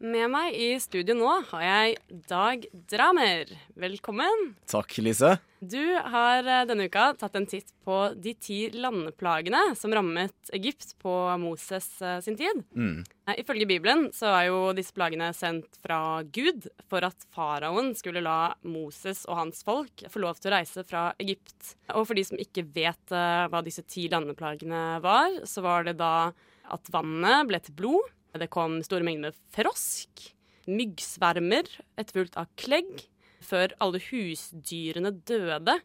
Med 0.00 0.30
meg 0.32 0.54
i 0.56 0.78
studio 0.80 1.12
nå 1.12 1.28
har 1.50 1.60
jeg 1.60 2.20
Dag 2.30 2.62
Dramer. 2.88 3.50
Velkommen. 3.76 4.54
Takk, 4.64 4.94
Lise. 5.04 5.34
Du 5.60 5.92
har 5.92 6.40
eh, 6.40 6.62
denne 6.64 6.86
uka 6.88 7.10
tatt 7.20 7.34
en 7.36 7.44
titt 7.44 7.74
på 7.84 7.98
de 8.16 8.32
ti 8.40 8.62
landeplagene 8.72 9.74
som 9.76 9.92
rammet 9.92 10.52
Egypt 10.56 10.94
på 11.04 11.12
Moses 11.42 11.90
eh, 12.00 12.16
sin 12.24 12.38
tid. 12.40 12.62
Mm. 12.72 13.02
Eh, 13.28 13.42
Ifølge 13.42 13.66
Bibelen 13.68 14.06
så 14.16 14.30
er 14.38 14.46
jo 14.48 14.62
disse 14.78 14.96
plagene 14.96 15.34
sendt 15.36 15.76
fra 15.84 16.22
Gud 16.24 16.70
for 16.88 17.04
at 17.04 17.26
faraoen 17.36 17.92
skulle 17.98 18.22
la 18.24 18.54
Moses 18.64 19.26
og 19.28 19.36
hans 19.36 19.60
folk 19.68 20.06
få 20.08 20.22
lov 20.24 20.40
til 20.40 20.48
å 20.48 20.54
reise 20.54 20.86
fra 20.88 21.10
Egypt. 21.20 21.74
Og 21.92 22.08
for 22.08 22.16
de 22.16 22.24
som 22.24 22.40
ikke 22.40 22.64
vet 22.72 23.12
hva 23.12 23.60
disse 23.66 23.84
ti 23.84 24.06
landeplagene 24.08 25.02
var, 25.04 25.42
så 25.44 25.60
var 25.68 25.84
det 25.84 25.98
da 26.00 26.30
at 26.72 26.88
vannet 26.94 27.52
ble 27.52 27.60
til 27.68 27.76
blod. 27.76 28.08
Det 28.38 28.50
kom 28.52 28.78
store 28.86 29.06
mengder 29.06 29.34
frosk, 29.54 30.28
myggsvermer, 30.70 31.66
etterfulgt 31.98 32.36
av 32.38 32.50
klegg, 32.60 33.06
før 33.42 33.72
alle 33.82 33.98
husdyrene 34.10 35.10
døde. 35.26 35.78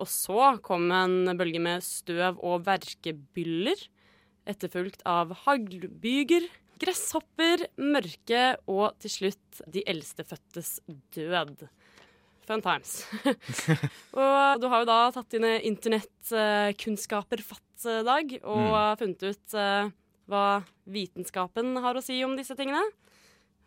Og 0.00 0.08
så 0.10 0.56
kom 0.64 0.90
en 0.92 1.30
bølge 1.38 1.60
med 1.62 1.84
støv 1.84 2.40
og 2.44 2.64
verkebyller, 2.66 3.86
etterfulgt 4.46 5.02
av 5.08 5.32
haglbyger, 5.46 6.48
gresshopper, 6.82 7.66
mørke 7.80 8.42
og 8.68 8.98
til 9.00 9.12
slutt 9.14 9.62
de 9.72 9.82
eldstefødtes 9.88 10.80
død. 11.16 11.64
Fun 12.46 12.62
times. 12.62 13.00
og 14.20 14.60
du 14.62 14.68
har 14.70 14.82
jo 14.82 14.88
da 14.88 14.98
tatt 15.16 15.32
dine 15.34 15.56
internettkunnskaper 15.66 17.42
fatt, 17.42 17.62
eh, 17.86 18.02
Dag, 18.06 18.36
og 18.44 18.60
Mm. 18.60 18.98
funnet 19.00 19.22
ut 19.26 19.54
eh, 19.58 19.90
hva 20.30 20.62
vitenskapen 20.90 21.76
har 21.82 21.98
å 21.98 22.04
si 22.04 22.18
om 22.26 22.36
disse 22.38 22.56
tingene. 22.58 22.82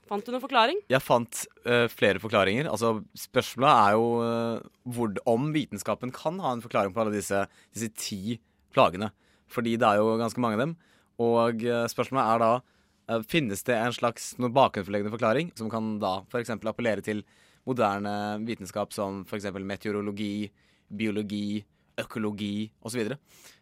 Fant 0.09 0.25
du 0.25 0.31
noen 0.33 0.41
forklaring? 0.41 0.79
Jeg 0.89 1.05
fant 1.05 1.43
uh, 1.67 1.85
flere 1.91 2.21
forklaringer. 2.21 2.69
Altså, 2.71 2.97
spørsmålet 3.17 3.81
er 3.83 3.97
jo 3.97 4.07
uh, 4.23 4.69
hvor, 4.89 5.13
om 5.29 5.51
vitenskapen 5.53 6.13
kan 6.15 6.39
ha 6.41 6.55
en 6.55 6.63
forklaring 6.63 6.95
på 6.95 7.03
alle 7.03 7.13
disse, 7.13 7.43
disse 7.75 7.91
ti 7.99 8.39
plagene. 8.73 9.11
Fordi 9.49 9.75
det 9.81 9.85
er 9.85 10.01
jo 10.01 10.17
ganske 10.21 10.41
mange 10.41 10.57
av 10.57 10.65
dem. 10.65 10.75
Og 11.21 11.65
uh, 11.67 11.85
spørsmålet 11.91 12.33
er 12.33 12.45
da 12.45 12.51
Finnes 13.25 13.63
det 13.65 13.73
en 13.73 13.93
slags 13.95 14.35
bakenforliggende 14.37 15.09
forklaring 15.09 15.47
som 15.57 15.65
kan 15.71 15.95
da 15.97 16.19
f.eks. 16.29 16.51
appellere 16.53 17.01
til 17.01 17.23
moderne 17.65 18.11
vitenskap 18.45 18.93
som 18.93 19.23
f.eks. 19.25 19.47
meteorologi, 19.65 20.45
biologi, 20.93 21.63
økologi 21.97 22.69
osv.? 22.85 23.15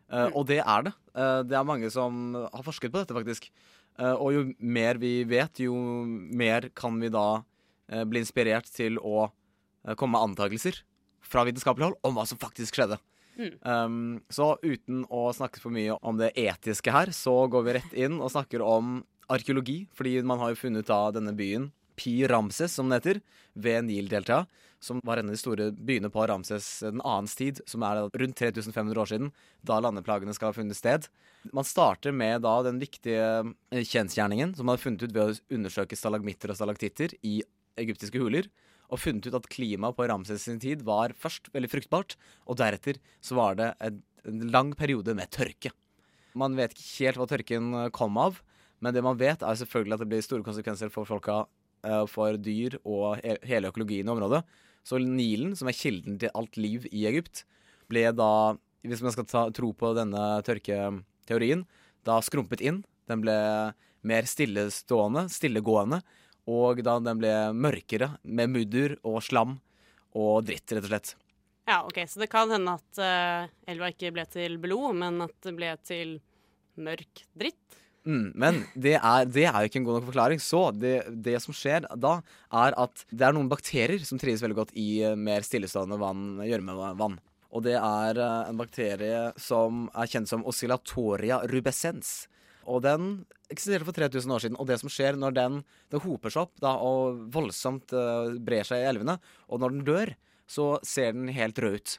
Uh, 0.08 0.30
og 0.32 0.48
det 0.48 0.62
er 0.63 0.88
det. 0.88 0.93
Eh, 1.17 1.41
det 1.43 1.58
er 1.58 1.67
mange 1.67 1.89
som 1.91 2.36
har 2.38 2.63
forsket 2.65 2.93
på 2.93 3.02
dette, 3.02 3.15
faktisk. 3.15 3.50
Eh, 3.98 4.13
og 4.13 4.34
jo 4.36 4.46
mer 4.62 5.00
vi 5.02 5.22
vet, 5.28 5.63
jo 5.65 5.76
mer 6.08 6.70
kan 6.78 7.00
vi 7.02 7.10
da 7.13 7.41
eh, 7.89 8.06
bli 8.06 8.22
inspirert 8.22 8.70
til 8.70 9.00
å 9.02 9.28
eh, 9.28 9.96
komme 9.98 10.15
med 10.15 10.32
antakelser 10.32 10.84
fra 11.26 11.43
vitenskapelig 11.48 11.89
hold 11.89 12.02
om 12.08 12.17
hva 12.17 12.28
som 12.30 12.39
faktisk 12.41 12.78
skjedde. 12.78 13.00
Mm. 13.38 13.52
Um, 13.62 14.13
så 14.34 14.56
uten 14.63 15.04
å 15.13 15.28
snakke 15.36 15.62
for 15.62 15.74
mye 15.74 15.98
om 16.02 16.17
det 16.17 16.32
etiske 16.39 16.93
her, 16.93 17.12
så 17.13 17.43
går 17.52 17.65
vi 17.65 17.76
rett 17.76 17.98
inn 18.06 18.15
og 18.17 18.32
snakker 18.34 18.63
om 18.65 19.02
arkeologi. 19.30 19.84
Fordi 19.98 20.15
man 20.26 20.41
har 20.41 20.54
jo 20.54 20.62
funnet 20.62 20.88
da 20.89 21.02
denne 21.13 21.36
byen, 21.38 21.67
Pi 21.97 22.21
Ramses, 22.29 22.73
som 22.77 22.88
den 22.89 22.99
heter, 22.99 23.21
ved 23.57 23.88
Nil-deltaet. 23.89 24.47
Som 24.79 24.99
var 25.01 25.17
en 25.17 25.31
av 25.31 25.33
de 25.33 25.41
store 25.41 25.71
byene 25.73 26.12
på 26.13 26.21
Ramses 26.29 26.83
den 26.86 27.01
annens 27.01 27.33
tid, 27.36 27.63
som 27.65 27.81
er 27.81 28.03
rundt 28.13 28.38
3500 28.38 29.01
år 29.01 29.10
siden, 29.10 29.31
da 29.65 29.79
landeplagene 29.81 30.36
skal 30.38 30.51
ha 30.51 30.53
funnet 30.53 30.77
sted. 30.77 31.07
Man 31.49 31.65
starter 31.65 32.13
med 32.13 32.43
da 32.45 32.60
den 32.67 32.77
viktige 32.81 33.25
eh, 33.73 33.81
kjensgjerningen 33.81 34.53
som 34.53 34.69
man 34.69 34.77
har 34.77 34.83
funnet 34.83 35.07
ut 35.07 35.15
ved 35.15 35.33
å 35.33 35.57
undersøke 35.57 35.97
stalagmitter 35.97 36.53
og 36.53 36.60
stalaktitter 36.60 37.17
i 37.25 37.39
egyptiske 37.81 38.21
huler. 38.21 38.51
Og 38.93 39.01
funnet 39.01 39.25
ut 39.27 39.39
at 39.39 39.49
klimaet 39.51 39.97
på 39.97 40.05
Ramses 40.07 40.45
sin 40.45 40.62
tid 40.62 40.86
var 40.86 41.15
først 41.17 41.49
veldig 41.57 41.73
fruktbart, 41.73 42.13
og 42.45 42.62
deretter 42.62 43.01
så 43.17 43.39
var 43.39 43.57
det 43.57 43.73
en, 43.83 44.03
lang 44.27 44.73
periode 44.77 45.13
med 45.17 45.31
tørke. 45.33 45.73
Man 46.38 46.53
vet 46.57 46.73
ikke 46.75 47.07
helt 47.07 47.19
hva 47.21 47.27
tørken 47.31 47.75
kom 47.95 48.17
av, 48.21 48.41
men 48.83 48.93
det 48.93 49.01
man 49.05 49.17
vet 49.17 49.41
er 49.41 49.57
selvfølgelig 49.57 49.95
at 49.95 50.01
det 50.03 50.10
blir 50.12 50.25
store 50.25 50.45
konsekvenser 50.45 50.91
for 50.93 51.07
folka, 51.07 51.45
for 52.12 52.38
dyr 52.41 52.78
og 52.84 53.21
hele 53.47 53.71
økologien 53.71 54.08
i 54.08 54.13
området. 54.13 54.43
Så 54.88 55.00
Nilen, 55.04 55.56
som 55.60 55.67
er 55.67 55.76
kilden 55.76 56.19
til 56.21 56.32
alt 56.38 56.58
liv 56.60 56.88
i 56.91 57.06
Egypt, 57.10 57.43
ble 57.91 58.06
da, 58.15 58.56
hvis 58.88 59.04
man 59.04 59.15
skal 59.15 59.28
ta, 59.28 59.43
tro 59.56 59.73
på 59.76 59.91
denne 59.97 60.23
tørketeorien, 60.47 61.65
da 62.08 62.21
skrumpet 62.23 62.63
inn. 62.63 62.82
Den 63.08 63.23
ble 63.23 63.36
mer 64.08 64.28
stillestående, 64.30 65.28
stillegående, 65.32 66.02
og 66.47 66.80
da 66.86 66.97
den 67.04 67.19
ble 67.19 67.34
mørkere, 67.56 68.13
med 68.23 68.54
mudder 68.54 68.95
og 69.08 69.19
slam 69.26 69.58
og 70.15 70.45
dritt, 70.47 70.71
rett 70.71 70.86
og 70.86 70.91
slett. 70.93 71.15
Ja, 71.67 71.82
ok, 71.84 72.00
Så 72.08 72.21
det 72.21 72.30
kan 72.32 72.52
hende 72.54 72.78
at 72.80 73.02
uh, 73.04 73.52
elva 73.67 73.91
ikke 73.91 74.13
ble 74.15 74.23
til 74.32 74.56
blod, 74.63 74.95
men 74.95 75.19
at 75.26 75.36
det 75.43 75.52
ble 75.58 75.73
til 75.84 76.15
mørk 76.80 77.26
dritt? 77.36 77.60
Mm, 78.08 78.28
men 78.39 78.62
det 78.80 78.96
er, 78.96 79.26
det 79.28 79.43
er 79.50 79.67
ikke 79.67 79.82
en 79.82 79.88
god 79.88 80.00
nok 80.00 80.10
forklaring. 80.10 80.41
Så 80.41 80.62
det, 80.72 80.96
det 81.26 81.38
som 81.43 81.56
skjer 81.56 81.88
da, 82.00 82.17
er 82.56 82.76
at 82.80 83.04
det 83.12 83.28
er 83.28 83.36
noen 83.36 83.52
bakterier 83.52 84.04
som 84.08 84.20
trives 84.22 84.43
veldig 84.46 84.60
godt 84.62 84.72
i 84.80 84.88
eh, 85.04 85.17
mer 85.20 85.43
stillestående 85.46 86.00
vann, 86.00 86.39
gjørmevann. 86.48 87.20
Og 87.52 87.65
det 87.67 87.76
er 87.80 88.22
eh, 88.24 88.48
en 88.48 88.60
bakterie 88.60 89.26
som 89.41 89.88
er 89.91 90.12
kjent 90.12 90.32
som 90.32 90.46
oscillatoria 90.48 91.41
rubescens. 91.52 92.30
Og 92.67 92.82
den 92.84 93.26
eksisterte 93.52 93.88
for 93.88 93.96
3000 93.96 94.36
år 94.36 94.43
siden. 94.43 94.60
Og 94.60 94.72
det 94.72 94.80
som 94.82 94.91
skjer 94.91 95.20
når 95.20 95.36
den, 95.36 95.62
den 95.91 96.04
hoper 96.04 96.32
seg 96.32 96.48
opp 96.48 96.63
da, 96.63 96.74
og 96.84 97.22
voldsomt 97.32 97.96
uh, 97.96 98.34
brer 98.43 98.67
seg 98.67 98.84
i 98.84 98.89
elvene, 98.89 99.15
og 99.48 99.62
når 99.63 99.76
den 99.76 99.86
dør, 99.88 100.12
så 100.52 100.74
ser 100.84 101.15
den 101.15 101.32
helt 101.32 101.60
rød 101.63 101.80
ut. 101.80 101.93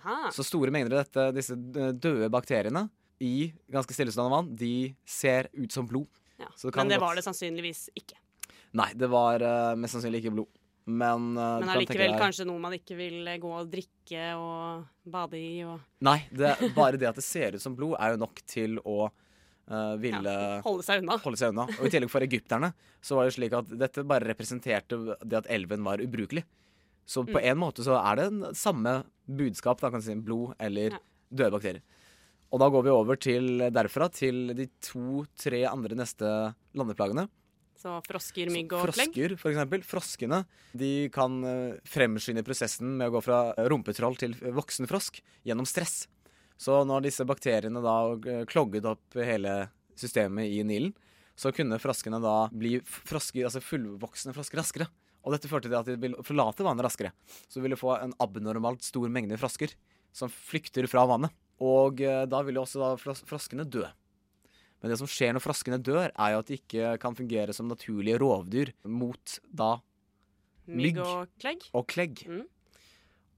Aha. 0.00 0.32
Så 0.34 0.42
store 0.46 0.74
mengder 0.74 1.04
av 1.04 1.30
disse 1.36 1.54
døde 1.54 2.26
bakteriene 2.32 2.88
i 3.20 3.52
ganske 3.70 3.92
stillestående 3.94 4.32
vann, 4.32 4.54
de 4.56 4.94
ser 5.04 5.48
ut 5.52 5.72
som 5.72 5.86
blod. 5.86 6.08
Ja. 6.40 6.46
Så 6.56 6.70
kan 6.72 6.86
Men 6.86 6.94
det 6.94 6.98
godt- 7.00 7.08
var 7.08 7.14
det 7.20 7.24
sannsynligvis 7.26 7.88
ikke. 7.94 8.16
Nei, 8.72 8.92
det 8.94 9.08
var 9.10 9.42
uh, 9.42 9.74
mest 9.76 9.94
sannsynlig 9.96 10.22
ikke 10.24 10.32
blod. 10.38 10.48
Men, 10.86 11.36
uh, 11.36 11.60
Men 11.60 11.68
allikevel 11.74 12.14
kanskje 12.18 12.46
noe 12.48 12.58
man 12.58 12.72
ikke 12.72 12.96
vil 12.96 13.26
eh, 13.28 13.36
gå 13.38 13.50
og 13.52 13.68
drikke 13.70 14.22
og 14.40 14.86
bade 15.12 15.36
i 15.38 15.60
og 15.68 15.80
Nei, 16.02 16.16
det, 16.32 16.54
bare 16.74 16.96
det 16.98 17.10
at 17.10 17.18
det 17.20 17.24
ser 17.26 17.54
ut 17.58 17.62
som 17.62 17.76
blod, 17.76 17.96
er 18.00 18.14
jo 18.14 18.22
nok 18.22 18.40
til 18.48 18.78
å 18.80 19.10
uh, 19.10 19.96
ville 20.00 20.32
holde 20.64 20.82
seg 20.86 21.04
holde 21.04 21.36
seg 21.38 21.52
unna. 21.52 21.66
Og 21.78 21.86
i 21.86 21.92
tillegg 21.92 22.10
for 22.10 22.24
egypterne 22.24 22.72
så 23.04 23.18
var 23.20 23.28
det 23.28 23.36
slik 23.36 23.52
at 23.60 23.68
dette 23.78 24.02
bare 24.08 24.26
representerte 24.32 24.98
det 25.22 25.42
at 25.44 25.50
elven 25.52 25.84
var 25.86 26.00
ubrukelig. 26.02 26.46
Så 27.06 27.24
på 27.26 27.36
Mm. 27.38 27.44
en 27.52 27.58
måte 27.58 27.82
så 27.84 27.98
er 28.00 28.16
det 28.16 28.24
en 28.30 28.42
samme 28.54 29.04
budskap, 29.28 29.80
da 29.80 29.90
kan 29.90 30.00
du 30.00 30.06
si, 30.06 30.14
blod 30.14 30.54
eller 30.58 30.96
døde 31.30 31.50
bakterier. 31.50 31.82
Og 32.50 32.58
da 32.58 32.66
går 32.72 32.86
vi 32.86 32.92
over 32.94 33.18
til 33.20 33.66
derfra 33.70 34.08
til 34.12 34.50
de 34.58 34.66
to-tre 34.82 35.62
andre 35.70 35.98
neste 35.98 36.30
landeplagene. 36.74 37.28
Så 37.80 37.94
frosker, 38.04 38.50
mygg 38.52 38.74
og 38.76 38.90
klegg. 38.90 39.14
Frosker, 39.14 39.34
for 39.40 39.52
eksempel. 39.54 39.84
Froskene 39.86 40.40
de 40.76 41.08
kan 41.14 41.38
eh, 41.48 41.78
fremskynde 41.88 42.44
prosessen 42.44 42.90
med 42.98 43.08
å 43.08 43.14
gå 43.14 43.22
fra 43.24 43.38
rumpetroll 43.72 44.18
til 44.20 44.34
voksen 44.36 44.90
frosk 44.90 45.22
gjennom 45.48 45.68
stress. 45.68 46.02
Så 46.60 46.82
når 46.84 47.06
disse 47.06 47.24
bakteriene 47.24 47.80
da 47.80 47.94
eh, 48.18 48.42
klogget 48.50 48.88
opp 48.90 49.16
hele 49.16 49.70
systemet 49.96 50.52
i 50.52 50.60
Nilen, 50.66 50.92
så 51.40 51.54
kunne 51.56 51.80
froskene 51.80 52.20
da 52.20 52.34
bli 52.52 52.76
frosker, 52.84 53.46
altså 53.48 53.62
fullvoksne 53.64 54.34
frosker 54.36 54.60
raskere. 54.60 54.90
Og 55.24 55.32
dette 55.32 55.48
førte 55.48 55.70
til 55.70 55.78
at 55.78 55.88
de 55.88 55.96
ville 56.00 56.20
forlate 56.24 56.64
vannet 56.66 56.84
raskere. 56.84 57.14
Så 57.48 57.60
du 57.60 57.64
ville 57.64 57.80
få 57.80 57.94
en 57.96 58.12
abnormalt 58.20 58.84
stor 58.84 59.08
mengde 59.12 59.40
frosker 59.40 59.72
som 60.12 60.28
flykter 60.32 60.84
fra 60.90 61.06
vannet. 61.08 61.32
Og 61.60 62.00
eh, 62.04 62.24
da 62.30 62.40
vil 62.46 62.56
jo 62.56 62.64
også 62.64 62.80
da 62.80 62.94
fros 63.00 63.22
froskene 63.28 63.66
dø. 63.68 63.84
Men 64.80 64.92
det 64.92 64.96
som 65.00 65.08
skjer 65.10 65.34
når 65.36 65.44
froskene 65.44 65.80
dør, 65.84 66.08
er 66.08 66.32
jo 66.32 66.40
at 66.40 66.48
de 66.48 66.56
ikke 66.56 66.94
kan 67.02 67.16
fungere 67.16 67.52
som 67.56 67.68
naturlige 67.68 68.20
rovdyr 68.22 68.72
mot 68.88 69.36
da 69.44 69.76
Mygg 70.70 71.00
og 71.02 71.30
klegg. 71.40 71.66
og 71.74 71.86
klegg. 71.90 72.22
Mm. 72.30 72.46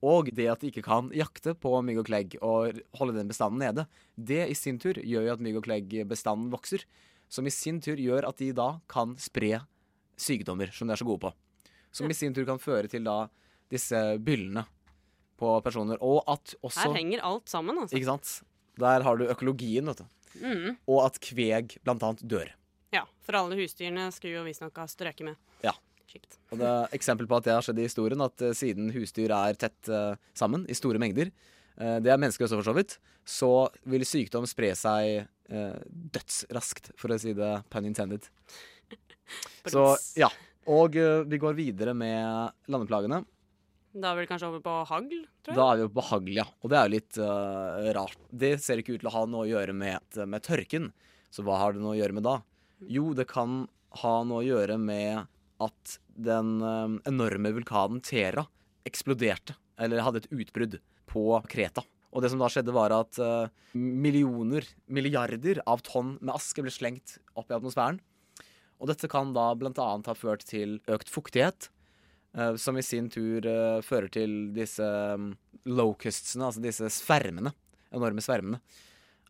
Og 0.02 0.28
det 0.34 0.48
at 0.50 0.62
de 0.62 0.70
ikke 0.72 0.84
kan 0.84 1.08
jakte 1.14 1.54
på 1.54 1.70
mygg 1.86 2.02
og 2.02 2.08
klegg 2.08 2.34
og 2.42 2.80
holde 2.98 3.14
den 3.16 3.30
bestanden 3.30 3.62
nede, 3.62 3.86
det 4.18 4.42
i 4.50 4.56
sin 4.58 4.80
tur 4.82 4.98
gjør 4.98 5.28
jo 5.28 5.34
at 5.36 5.44
mygg 5.44 5.60
og 5.60 5.66
klegg-bestanden 5.68 6.50
vokser. 6.52 6.84
Som 7.32 7.46
i 7.48 7.54
sin 7.54 7.78
tur 7.80 7.96
gjør 7.96 8.26
at 8.28 8.42
de 8.42 8.50
da 8.52 8.74
kan 8.90 9.14
spre 9.22 9.62
sykdommer 10.20 10.74
som 10.74 10.90
de 10.90 10.94
er 10.94 11.00
så 11.00 11.06
gode 11.08 11.22
på. 11.22 11.32
Som 11.94 12.10
i 12.10 12.16
sin 12.18 12.34
tur 12.34 12.44
kan 12.48 12.60
føre 12.60 12.90
til 12.90 13.06
da 13.06 13.24
disse 13.72 13.98
byllene 14.20 14.66
på 15.42 15.58
personer. 15.66 16.00
Og 16.00 16.22
at 16.30 16.54
også 16.62 16.86
Her 16.86 16.98
henger 17.00 17.22
alt 17.26 17.50
sammen, 17.50 17.82
altså. 17.82 17.98
Ikke 17.98 18.10
sant? 18.14 18.34
Der 18.80 19.04
har 19.04 19.18
du 19.18 19.26
økologien, 19.28 19.90
vet 19.90 20.02
du. 20.02 20.10
Mm. 20.40 20.76
Og 20.88 21.04
at 21.04 21.18
kveg 21.22 21.76
blant 21.84 22.04
annet 22.06 22.22
dør. 22.24 22.52
Ja, 22.92 23.06
for 23.24 23.38
alle 23.40 23.56
husdyrene 23.58 24.08
skulle 24.14 24.38
jo 24.38 24.44
visstnok 24.46 24.76
ha 24.80 24.86
strøket 24.90 25.26
med. 25.32 25.40
Ja. 25.64 25.74
Kjipt. 26.12 26.36
Og 26.52 26.60
det 26.60 26.68
er 26.68 26.94
eksempel 26.96 27.28
på 27.28 27.38
at 27.38 27.46
det 27.46 27.54
har 27.56 27.64
skjedd 27.64 27.80
i 27.80 27.88
historien, 27.88 28.20
at 28.24 28.44
uh, 28.44 28.52
siden 28.56 28.90
husdyr 28.92 29.32
er 29.32 29.56
tett 29.56 29.88
uh, 29.88 30.12
sammen 30.36 30.66
i 30.68 30.76
store 30.76 31.00
mengder, 31.00 31.30
uh, 31.80 31.98
det 32.04 32.12
er 32.12 32.20
mennesker 32.20 32.44
også 32.44 32.58
for 32.60 32.68
så 32.68 32.74
vidt, 32.76 32.98
så 33.24 33.52
vil 33.88 34.04
sykdom 34.08 34.48
spre 34.50 34.74
seg 34.78 35.28
dødsraskt, 35.52 36.94
for 36.96 37.12
å 37.12 37.16
si 37.20 37.34
det 37.36 37.48
pun 37.68 37.84
intended. 37.84 38.24
Så 39.68 39.82
ja. 40.16 40.30
Og 40.70 40.96
vi 41.28 41.40
går 41.42 41.56
videre 41.58 41.92
med 41.98 42.54
landeplagene. 42.72 43.18
Da 43.92 44.12
er 44.12 44.22
vi 44.22 44.28
kanskje 44.30 44.48
over 44.48 44.62
på 44.64 44.74
hagl, 44.88 45.18
tror 45.44 45.52
jeg. 45.52 45.58
Da 45.58 45.66
er 45.68 45.82
vi 45.82 45.88
på 45.92 46.04
hagl, 46.08 46.32
ja. 46.38 46.46
Og 46.62 46.72
det 46.72 46.78
er 46.78 46.86
jo 46.86 46.94
litt 46.94 47.18
uh, 47.20 47.90
rart. 47.98 48.22
Det 48.30 48.54
ser 48.64 48.80
ikke 48.80 48.96
ut 48.96 49.02
til 49.02 49.10
å 49.10 49.14
ha 49.18 49.24
noe 49.28 49.44
å 49.44 49.50
gjøre 49.50 49.74
med, 49.76 50.20
med 50.32 50.44
tørken. 50.46 50.88
Så 51.32 51.44
hva 51.44 51.58
har 51.60 51.76
det 51.76 51.82
noe 51.84 51.92
å 51.92 52.00
gjøre 52.00 52.16
med 52.16 52.24
da? 52.24 52.38
Jo, 52.88 53.10
det 53.16 53.28
kan 53.30 53.66
ha 54.02 54.14
noe 54.24 54.40
å 54.40 54.46
gjøre 54.46 54.78
med 54.80 55.28
at 55.62 55.96
den 56.16 56.54
uh, 56.64 56.96
enorme 57.08 57.52
vulkanen 57.58 58.00
Tera 58.04 58.46
eksploderte, 58.88 59.58
eller 59.78 60.02
hadde 60.02 60.24
et 60.24 60.32
utbrudd, 60.32 60.80
på 61.12 61.26
Kreta. 61.52 61.84
Og 62.16 62.24
det 62.24 62.30
som 62.32 62.40
da 62.40 62.48
skjedde, 62.48 62.72
var 62.72 62.94
at 62.96 63.18
uh, 63.20 63.50
millioner, 63.76 64.64
milliarder 64.88 65.60
av 65.68 65.84
tonn 65.84 66.14
med 66.22 66.32
aske 66.32 66.64
ble 66.64 66.72
slengt 66.72 67.18
opp 67.36 67.52
i 67.52 67.56
atmosfæren. 67.58 68.00
Og 68.80 68.88
dette 68.88 69.10
kan 69.12 69.34
da 69.36 69.50
annet 69.52 70.08
ha 70.08 70.16
ført 70.16 70.46
til 70.48 70.78
økt 70.90 71.12
fuktighet, 71.12 71.68
som 72.56 72.78
i 72.80 72.84
sin 72.84 73.10
tur 73.12 73.44
eh, 73.46 73.80
fører 73.84 74.08
til 74.12 74.36
disse 74.56 74.84
um, 74.84 75.32
locustsene, 75.68 76.48
altså 76.48 76.62
disse 76.64 76.88
svermene, 76.94 77.52
enorme 77.92 78.24
svermene 78.24 78.60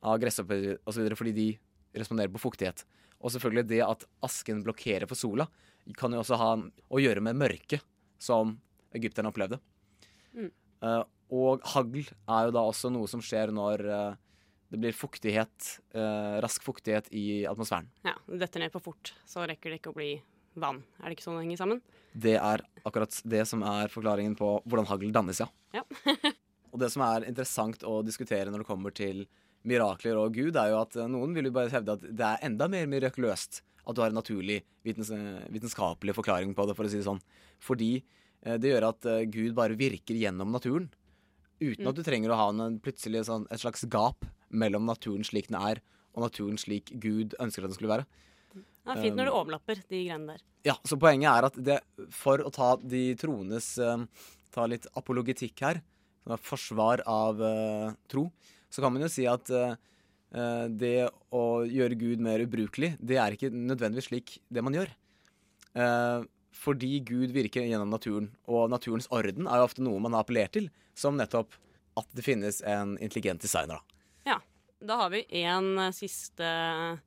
av 0.06 0.20
gresshopper 0.22 0.76
osv., 0.86 1.08
fordi 1.18 1.34
de 1.34 1.48
responderer 1.98 2.30
på 2.32 2.42
fuktighet. 2.42 2.84
Og 3.22 3.34
selvfølgelig 3.34 3.68
det 3.70 3.82
at 3.86 4.06
asken 4.26 4.62
blokkerer 4.66 5.10
for 5.10 5.18
sola, 5.18 5.48
kan 5.98 6.14
jo 6.14 6.22
også 6.22 6.38
ha 6.38 6.52
å 6.62 7.02
gjøre 7.02 7.22
med 7.26 7.38
mørket 7.38 7.82
som 8.22 8.54
egypterne 8.94 9.32
opplevde. 9.32 9.58
Mm. 10.34 10.50
Uh, 10.82 11.02
og 11.32 11.62
hagl 11.74 12.04
er 12.04 12.46
jo 12.46 12.54
da 12.54 12.62
også 12.68 12.90
noe 12.92 13.10
som 13.10 13.22
skjer 13.24 13.50
når 13.54 13.82
uh, 13.88 14.20
det 14.72 14.78
blir 14.80 14.94
fuktighet, 14.96 15.72
uh, 15.96 16.38
rask 16.44 16.62
fuktighet 16.64 17.10
i 17.10 17.42
atmosfæren. 17.50 17.90
Ja, 18.06 18.14
det 18.30 18.44
detter 18.44 18.62
ned 18.62 18.72
på 18.74 18.82
fort, 18.84 19.14
så 19.26 19.42
rekker 19.48 19.72
det 19.72 19.82
ikke 19.82 19.92
å 19.92 19.98
bli 19.98 20.12
vann. 20.54 20.82
Er 21.00 21.08
det 21.08 21.16
ikke 21.16 21.26
sånn 21.26 21.38
det 21.38 21.46
henger 21.46 21.60
sammen? 21.62 21.82
Det 22.12 22.36
er 22.36 22.64
akkurat 22.84 23.18
det 23.24 23.44
som 23.48 23.62
er 23.64 23.92
forklaringen 23.92 24.36
på 24.38 24.54
hvordan 24.66 24.88
hagl 24.90 25.12
dannes, 25.14 25.40
ja. 25.40 25.48
Ja. 25.72 25.84
og 26.72 26.80
det 26.82 26.90
som 26.92 27.04
er 27.06 27.28
interessant 27.28 27.84
å 27.88 28.00
diskutere 28.04 28.52
når 28.52 28.64
det 28.64 28.68
kommer 28.68 28.94
til 28.96 29.24
mirakler 29.68 30.18
og 30.18 30.34
Gud, 30.34 30.56
er 30.58 30.72
jo 30.72 30.80
at 30.82 30.96
eh, 30.98 31.10
noen 31.10 31.34
vil 31.36 31.48
jo 31.48 31.54
bare 31.54 31.72
hevde 31.72 31.96
at 31.96 32.08
det 32.08 32.26
er 32.26 32.48
enda 32.48 32.68
mer 32.70 32.88
mirakuløst 32.90 33.62
at 33.82 33.96
du 33.96 34.02
har 34.02 34.12
en 34.12 34.18
naturlig 34.18 34.60
vitens 34.86 35.10
vitenskapelig 35.50 36.14
forklaring 36.14 36.52
på 36.54 36.66
det, 36.68 36.74
for 36.78 36.86
å 36.86 36.90
si 36.90 37.00
det 37.00 37.06
sånn. 37.06 37.22
Fordi 37.62 37.92
eh, 37.98 38.58
det 38.60 38.74
gjør 38.74 38.88
at 38.92 39.08
eh, 39.10 39.24
Gud 39.30 39.56
bare 39.58 39.78
virker 39.78 40.18
gjennom 40.18 40.52
naturen. 40.54 40.90
Uten 41.62 41.84
Mm. 41.84 41.88
at 41.92 41.98
du 41.98 42.02
trenger 42.02 42.32
å 42.34 42.36
ha 42.40 42.48
en, 42.50 42.78
plutselig 42.82 43.24
sånn, 43.28 43.46
et 43.50 43.62
slags 43.62 43.84
gap 43.86 44.26
mellom 44.50 44.86
naturen 44.86 45.22
slik 45.22 45.46
den 45.46 45.60
er, 45.60 45.78
og 46.12 46.24
naturen 46.26 46.58
slik 46.58 46.90
Gud 46.98 47.36
ønsker 47.38 47.62
at 47.62 47.70
den 47.70 47.76
skulle 47.78 47.92
være. 47.92 48.06
Det 48.82 48.94
er 48.94 49.02
fint 49.04 49.18
når 49.18 49.28
Um, 49.28 49.30
du 49.30 49.38
overlapper 49.38 49.80
de 49.82 50.00
greiene 50.06 50.34
der. 50.34 50.44
Ja, 50.66 50.76
så 50.86 50.98
poenget 50.98 51.30
er 51.30 51.46
at 51.48 51.58
det, 51.70 51.78
for 52.14 52.42
å 52.42 52.50
ta 52.54 52.74
de 52.78 53.12
troendes 53.18 53.76
eh, 53.82 54.06
Ta 54.52 54.66
litt 54.68 54.84
apologetikk 54.98 55.62
her, 55.64 55.78
som 56.20 56.34
er 56.34 56.40
forsvar 56.44 57.00
av 57.08 57.38
uh, 57.40 57.94
tro, 58.12 58.26
så 58.68 58.82
kan 58.84 58.92
man 58.92 59.00
jo 59.00 59.08
si 59.08 59.24
at 59.24 59.48
eh, 59.48 59.72
eh, 60.36 60.66
det 60.68 61.08
å 61.32 61.64
gjøre 61.64 61.96
Gud 61.96 62.20
mer 62.20 62.44
ubrukelig, 62.44 62.90
det 63.00 63.16
er 63.16 63.32
ikke 63.32 63.48
nødvendigvis 63.48 64.10
slik 64.10 64.34
det 64.52 64.64
man 64.64 64.76
gjør. 64.76 64.92
Uh, 65.72 66.28
fordi 66.52 66.98
Gud 67.08 67.32
virker 67.32 67.64
gjennom 67.64 67.88
naturen, 67.92 68.28
og 68.44 68.68
naturens 68.68 69.08
orden 69.08 69.48
er 69.48 69.60
jo 69.60 69.70
ofte 69.70 69.84
noe 69.84 70.04
man 70.04 70.12
har 70.12 70.26
appellert 70.26 70.52
til, 70.56 70.68
som 70.92 71.16
nettopp 71.16 71.56
at 71.96 72.08
det 72.16 72.24
finnes 72.24 72.60
en 72.68 72.98
intelligent 73.00 73.40
designer. 73.40 73.80
da. 73.80 74.32
Ja. 74.34 74.38
Da 74.82 74.96
har 74.98 75.12
vi 75.12 75.22
en 75.44 75.78
eh, 75.78 75.92
siste 75.94 76.46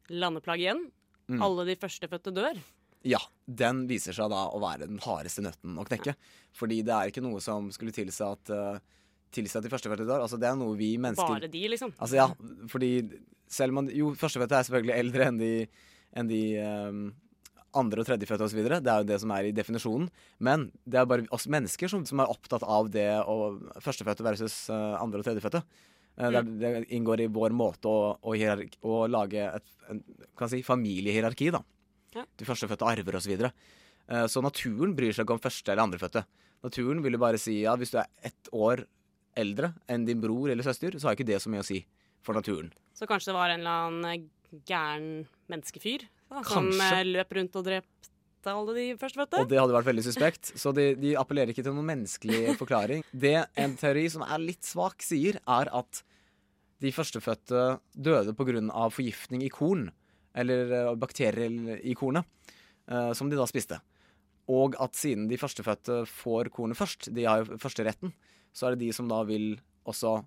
landeplagg 0.07 0.61
igjen. 0.63 0.85
Mm. 1.31 1.41
Alle 1.41 1.65
de 1.69 1.77
førstefødte 1.81 2.33
dør. 2.35 2.59
Ja, 3.05 3.19
den 3.45 3.83
viser 3.89 4.15
seg 4.17 4.31
da 4.33 4.47
å 4.49 4.59
være 4.61 4.87
den 4.89 5.01
hardeste 5.03 5.43
nøtten 5.45 5.77
å 5.77 5.85
knekke. 5.85 6.15
Fordi 6.57 6.81
det 6.85 6.93
er 6.93 7.11
ikke 7.11 7.23
noe 7.25 7.41
som 7.43 7.67
skulle 7.73 7.93
tilsi 7.93 8.23
at, 8.25 8.49
uh, 8.53 8.79
tilsi 9.35 9.59
at 9.59 9.65
de 9.65 9.71
førstefødte 9.73 10.07
dør. 10.07 10.23
Altså, 10.25 10.39
det 10.41 10.49
er 10.49 10.57
noe 10.57 10.77
vi 10.79 10.95
mennesker 11.01 11.37
Bare 11.37 11.51
de, 11.51 11.65
liksom. 11.75 11.93
Altså, 11.99 12.17
ja, 12.17 12.29
fordi 12.71 12.91
selv 13.51 13.73
om 13.73 13.83
man 13.83 13.91
Jo, 13.93 14.13
førstefødte 14.17 14.57
er 14.57 14.67
selvfølgelig 14.67 14.97
eldre 14.97 15.29
enn 15.29 15.37
de, 15.41 15.51
enn 16.17 16.31
de 16.31 16.41
um, 16.65 17.05
andre- 17.77 18.01
og 18.01 18.09
tredjefødte 18.09 18.47
osv. 18.47 18.61
Det 18.65 18.79
er 18.81 19.03
jo 19.03 19.09
det 19.11 19.19
som 19.21 19.33
er 19.35 19.49
i 19.49 19.55
definisjonen. 19.55 20.09
Men 20.39 20.69
det 20.85 21.01
er 21.01 21.09
bare 21.09 21.27
oss 21.35 21.45
mennesker 21.51 21.91
som, 21.91 22.05
som 22.09 22.23
er 22.23 22.31
opptatt 22.31 22.65
av 22.65 22.89
det 22.93 23.09
å 23.21 23.37
førstefødte 23.85 24.25
versus 24.25 24.63
uh, 24.73 24.97
andre- 25.01 25.21
og 25.21 25.29
tredjefødte. 25.29 25.61
Uh, 26.15 26.29
det, 26.31 26.39
er- 26.39 26.81
det 26.81 26.89
inngår 26.95 27.25
i 27.25 27.27
vår 27.27 27.55
måte 27.55 27.91
å, 27.91 28.13
å, 28.21 28.35
hierarki, 28.37 28.79
å 28.87 29.03
lage 29.11 29.43
et 29.49 29.71
en, 29.91 29.99
si, 30.49 30.61
familiehierarki, 30.65 31.51
da. 31.53 31.61
Ja. 32.15 32.23
De 32.39 32.47
førstefødte 32.47 32.87
arver 32.87 33.17
osv. 33.19 33.29
videre. 33.33 33.51
så 34.31 34.41
naturen 34.41 34.93
bryr 34.95 35.11
seg 35.13 35.25
ikke 35.25 35.35
om 35.35 35.41
første- 35.43 35.71
eller 35.73 35.83
andrefødte. 35.83 36.21
Naturen 36.63 37.01
vil 37.03 37.17
jo 37.17 37.19
bare 37.21 37.37
si 37.41 37.59
ja, 37.63 37.75
hvis 37.77 37.91
du 37.91 37.97
er 37.99 38.07
ett 38.23 38.49
år 38.55 38.85
eldre 39.37 39.73
enn 39.91 40.05
din 40.07 40.21
bror 40.23 40.49
eller 40.49 40.63
søster, 40.65 40.95
så 40.97 41.09
har 41.09 41.17
ikke 41.17 41.27
det 41.27 41.41
så 41.43 41.51
mye 41.51 41.63
å 41.63 41.67
si 41.67 41.81
for 42.25 42.37
naturen. 42.37 42.71
Så 42.95 43.07
kanskje 43.09 43.33
det 43.33 43.37
var 43.37 43.51
en 43.53 43.59
eller 43.61 43.85
annen 43.85 44.05
eh, 44.09 44.59
gæren 44.65 45.07
menneskefyr 45.51 46.07
da, 46.31 46.41
som 46.47 46.69
eh, 46.71 47.01
løp 47.09 47.35
rundt 47.37 47.59
og 47.59 47.67
drepte 47.67 48.13
alle 48.53 48.73
de 48.77 48.85
førstefødte? 49.01 49.39
Og 49.41 49.49
det 49.49 49.57
hadde 49.59 49.73
vært 49.75 49.87
veldig 49.89 50.03
suspekt. 50.05 50.51
Så 50.59 50.73
de, 50.75 50.91
de 50.99 51.15
appellerer 51.17 51.49
ikke 51.53 51.63
til 51.65 51.73
noen 51.73 51.87
menneskelig 51.89 52.55
forklaring. 52.59 53.01
Det 53.11 53.33
en 53.57 53.73
teori 53.79 54.05
som 54.13 54.25
er 54.27 54.43
litt 54.43 54.63
svak, 54.67 55.01
sier, 55.05 55.39
er 55.47 55.71
at 55.73 56.03
de 56.83 56.91
førstefødte 56.91 57.63
døde 57.95 58.35
pga. 58.35 58.89
forgiftning 58.91 59.43
i 59.45 59.49
korn, 59.49 59.89
eller 60.35 60.71
eh, 60.75 60.93
bakterier 60.99 61.79
i 61.81 61.95
kornet, 61.95 62.25
eh, 62.91 63.11
som 63.13 63.29
de 63.31 63.39
da 63.39 63.47
spiste. 63.49 63.79
Og 64.51 64.75
at 64.79 64.93
siden 64.93 65.27
de 65.31 65.39
førstefødte 65.41 66.03
får 66.05 66.51
kornet 66.53 66.77
først, 66.77 67.09
de 67.15 67.23
har 67.25 67.41
jo 67.41 67.57
førsteretten, 67.57 68.11
så 68.53 68.67
er 68.67 68.75
det 68.75 68.85
de 68.85 68.91
som 68.93 69.07
da 69.09 69.23
vil 69.25 69.55
også 69.87 70.19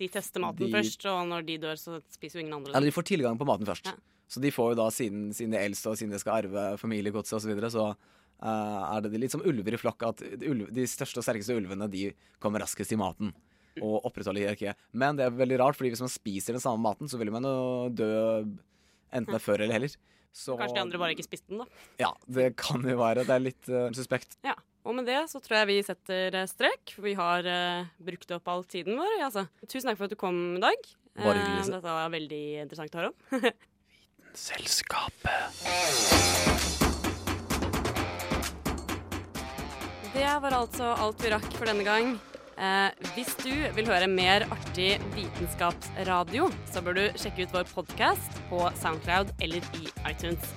De 0.00 0.08
tester 0.08 0.40
maten 0.40 0.64
De- 0.64 0.72
først, 0.72 1.04
og 1.10 1.26
når 1.28 1.44
de 1.44 1.58
dør, 1.60 1.76
så 1.76 1.98
spiser 2.08 2.38
jo 2.40 2.46
ingen 2.46 2.56
andre 2.56 2.72
Eller 2.72 2.88
de 2.88 2.94
får 2.96 3.04
tilgang 3.10 3.36
på 3.36 3.44
maten 3.44 3.68
først. 3.68 3.90
Så 4.30 4.42
de 4.42 4.52
får 4.54 4.72
jo 4.72 4.78
da, 4.78 4.88
siden, 4.94 5.28
siden 5.34 5.54
de 5.54 5.58
er 5.58 5.66
eldst 5.66 5.88
og 5.90 5.98
siden 5.98 6.14
de 6.14 6.20
skal 6.22 6.44
arve 6.44 6.64
familiegodset 6.78 7.34
osv., 7.36 7.44
så, 7.44 7.50
videre, 7.50 7.70
så 7.74 7.86
uh, 7.90 8.82
er 8.94 9.04
det 9.06 9.18
litt 9.18 9.34
som 9.34 9.42
ulver 9.42 9.74
i 9.74 9.80
flokk, 9.80 10.06
at 10.06 10.22
ulv, 10.46 10.68
de 10.74 10.86
største 10.88 11.18
og 11.18 11.26
sterkeste 11.26 11.56
ulvene 11.58 11.90
de 11.90 12.10
kommer 12.42 12.62
raskest 12.62 12.94
i 12.94 13.00
maten 13.00 13.34
og 13.80 14.06
opprettholder 14.08 14.44
hierarkiet. 14.44 14.78
Men 14.92 15.18
det 15.18 15.26
er 15.26 15.34
veldig 15.34 15.58
rart, 15.62 15.78
fordi 15.78 15.92
hvis 15.94 16.02
man 16.04 16.12
spiser 16.12 16.56
den 16.56 16.62
samme 16.62 16.82
maten, 16.84 17.10
så 17.10 17.18
vil 17.20 17.30
man 17.34 17.46
jo 17.46 17.90
dø 17.94 18.10
enten 19.10 19.30
det 19.30 19.38
er 19.40 19.44
før 19.44 19.64
eller 19.64 19.78
heller. 19.78 19.94
Så, 20.30 20.54
Kanskje 20.58 20.76
de 20.76 20.82
andre 20.84 20.98
bare 21.02 21.14
ikke 21.16 21.26
spiste 21.26 21.50
den, 21.50 21.62
da. 21.64 21.86
Ja, 21.98 22.10
det 22.30 22.52
kan 22.60 22.84
jo 22.86 22.98
være. 23.00 23.24
Det 23.26 23.34
er 23.34 23.42
litt 23.42 23.70
uh, 23.70 23.88
suspekt. 23.96 24.36
Ja, 24.46 24.54
og 24.86 24.94
med 24.96 25.08
det 25.10 25.18
så 25.32 25.40
tror 25.42 25.60
jeg 25.60 25.70
vi 25.72 25.78
setter 25.84 26.36
eh, 26.38 26.46
strek, 26.48 26.94
vi 27.02 27.16
har 27.18 27.46
uh, 27.50 27.90
brukt 28.00 28.30
opp 28.36 28.46
all 28.48 28.62
tiden 28.64 28.96
vår. 29.00 29.18
ja, 29.18 29.26
Altså. 29.26 29.48
Tusen 29.66 29.90
takk 29.90 29.98
for 29.98 30.06
at 30.06 30.14
du 30.14 30.20
kom 30.20 30.38
i 30.56 30.62
dag. 30.62 30.90
Bare 31.18 31.42
hyggelig, 31.42 31.66
Uh, 31.66 31.74
Dette 31.74 31.96
var 31.98 32.12
veldig 32.14 32.44
interessant 32.62 32.94
å 32.94 33.02
høre 33.02 33.10
om. 33.10 33.50
Selskapet. 34.34 35.30
Det 40.12 40.26
var 40.42 40.54
altså 40.54 40.94
alt 40.94 41.22
vi 41.24 41.30
rakk 41.32 41.48
for 41.56 41.70
denne 41.70 41.84
gang. 41.86 42.14
Eh, 42.60 42.90
hvis 43.14 43.30
du 43.40 43.52
vil 43.76 43.88
høre 43.88 44.08
mer 44.10 44.44
artig 44.52 44.98
vitenskapsradio, 45.14 46.50
så 46.70 46.82
bør 46.84 46.98
du 46.98 47.20
sjekke 47.20 47.46
ut 47.46 47.54
vår 47.54 47.70
podkast 47.72 48.40
på 48.50 48.66
Soundcloud 48.82 49.32
eller 49.40 49.64
i 49.80 49.86
iTunes. 50.10 50.50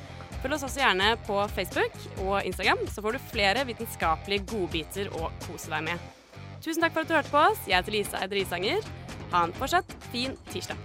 Følg 0.44 0.58
oss 0.58 0.66
også 0.68 0.84
gjerne 0.84 1.14
på 1.24 1.38
Facebook 1.56 1.96
og 2.26 2.42
Instagram, 2.44 2.84
så 2.92 3.06
får 3.06 3.16
du 3.16 3.30
flere 3.32 3.64
vitenskapelige 3.70 4.44
godbiter 4.52 5.14
å 5.16 5.32
kose 5.48 5.72
deg 5.72 5.88
med. 5.88 6.12
Tusen 6.64 6.84
takk 6.84 6.96
for 6.96 7.04
at 7.04 7.12
du 7.12 7.16
hørte 7.16 7.32
på 7.32 7.46
oss. 7.52 7.64
Jeg 7.68 7.80
heter 7.80 7.96
Lisa 7.96 8.24
Eide 8.24 8.40
Risanger. 8.40 8.92
Ha 9.32 9.48
en 9.48 9.56
fortsatt 9.56 9.96
fin 10.12 10.36
tirsdag. 10.52 10.80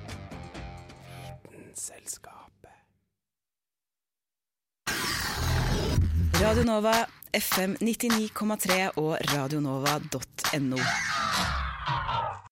Radio 6.40 6.62
Nova, 6.62 7.07
FM 7.33 7.74
99,3 7.81 8.90
og 8.96 9.18
radionova.no. 9.35 10.79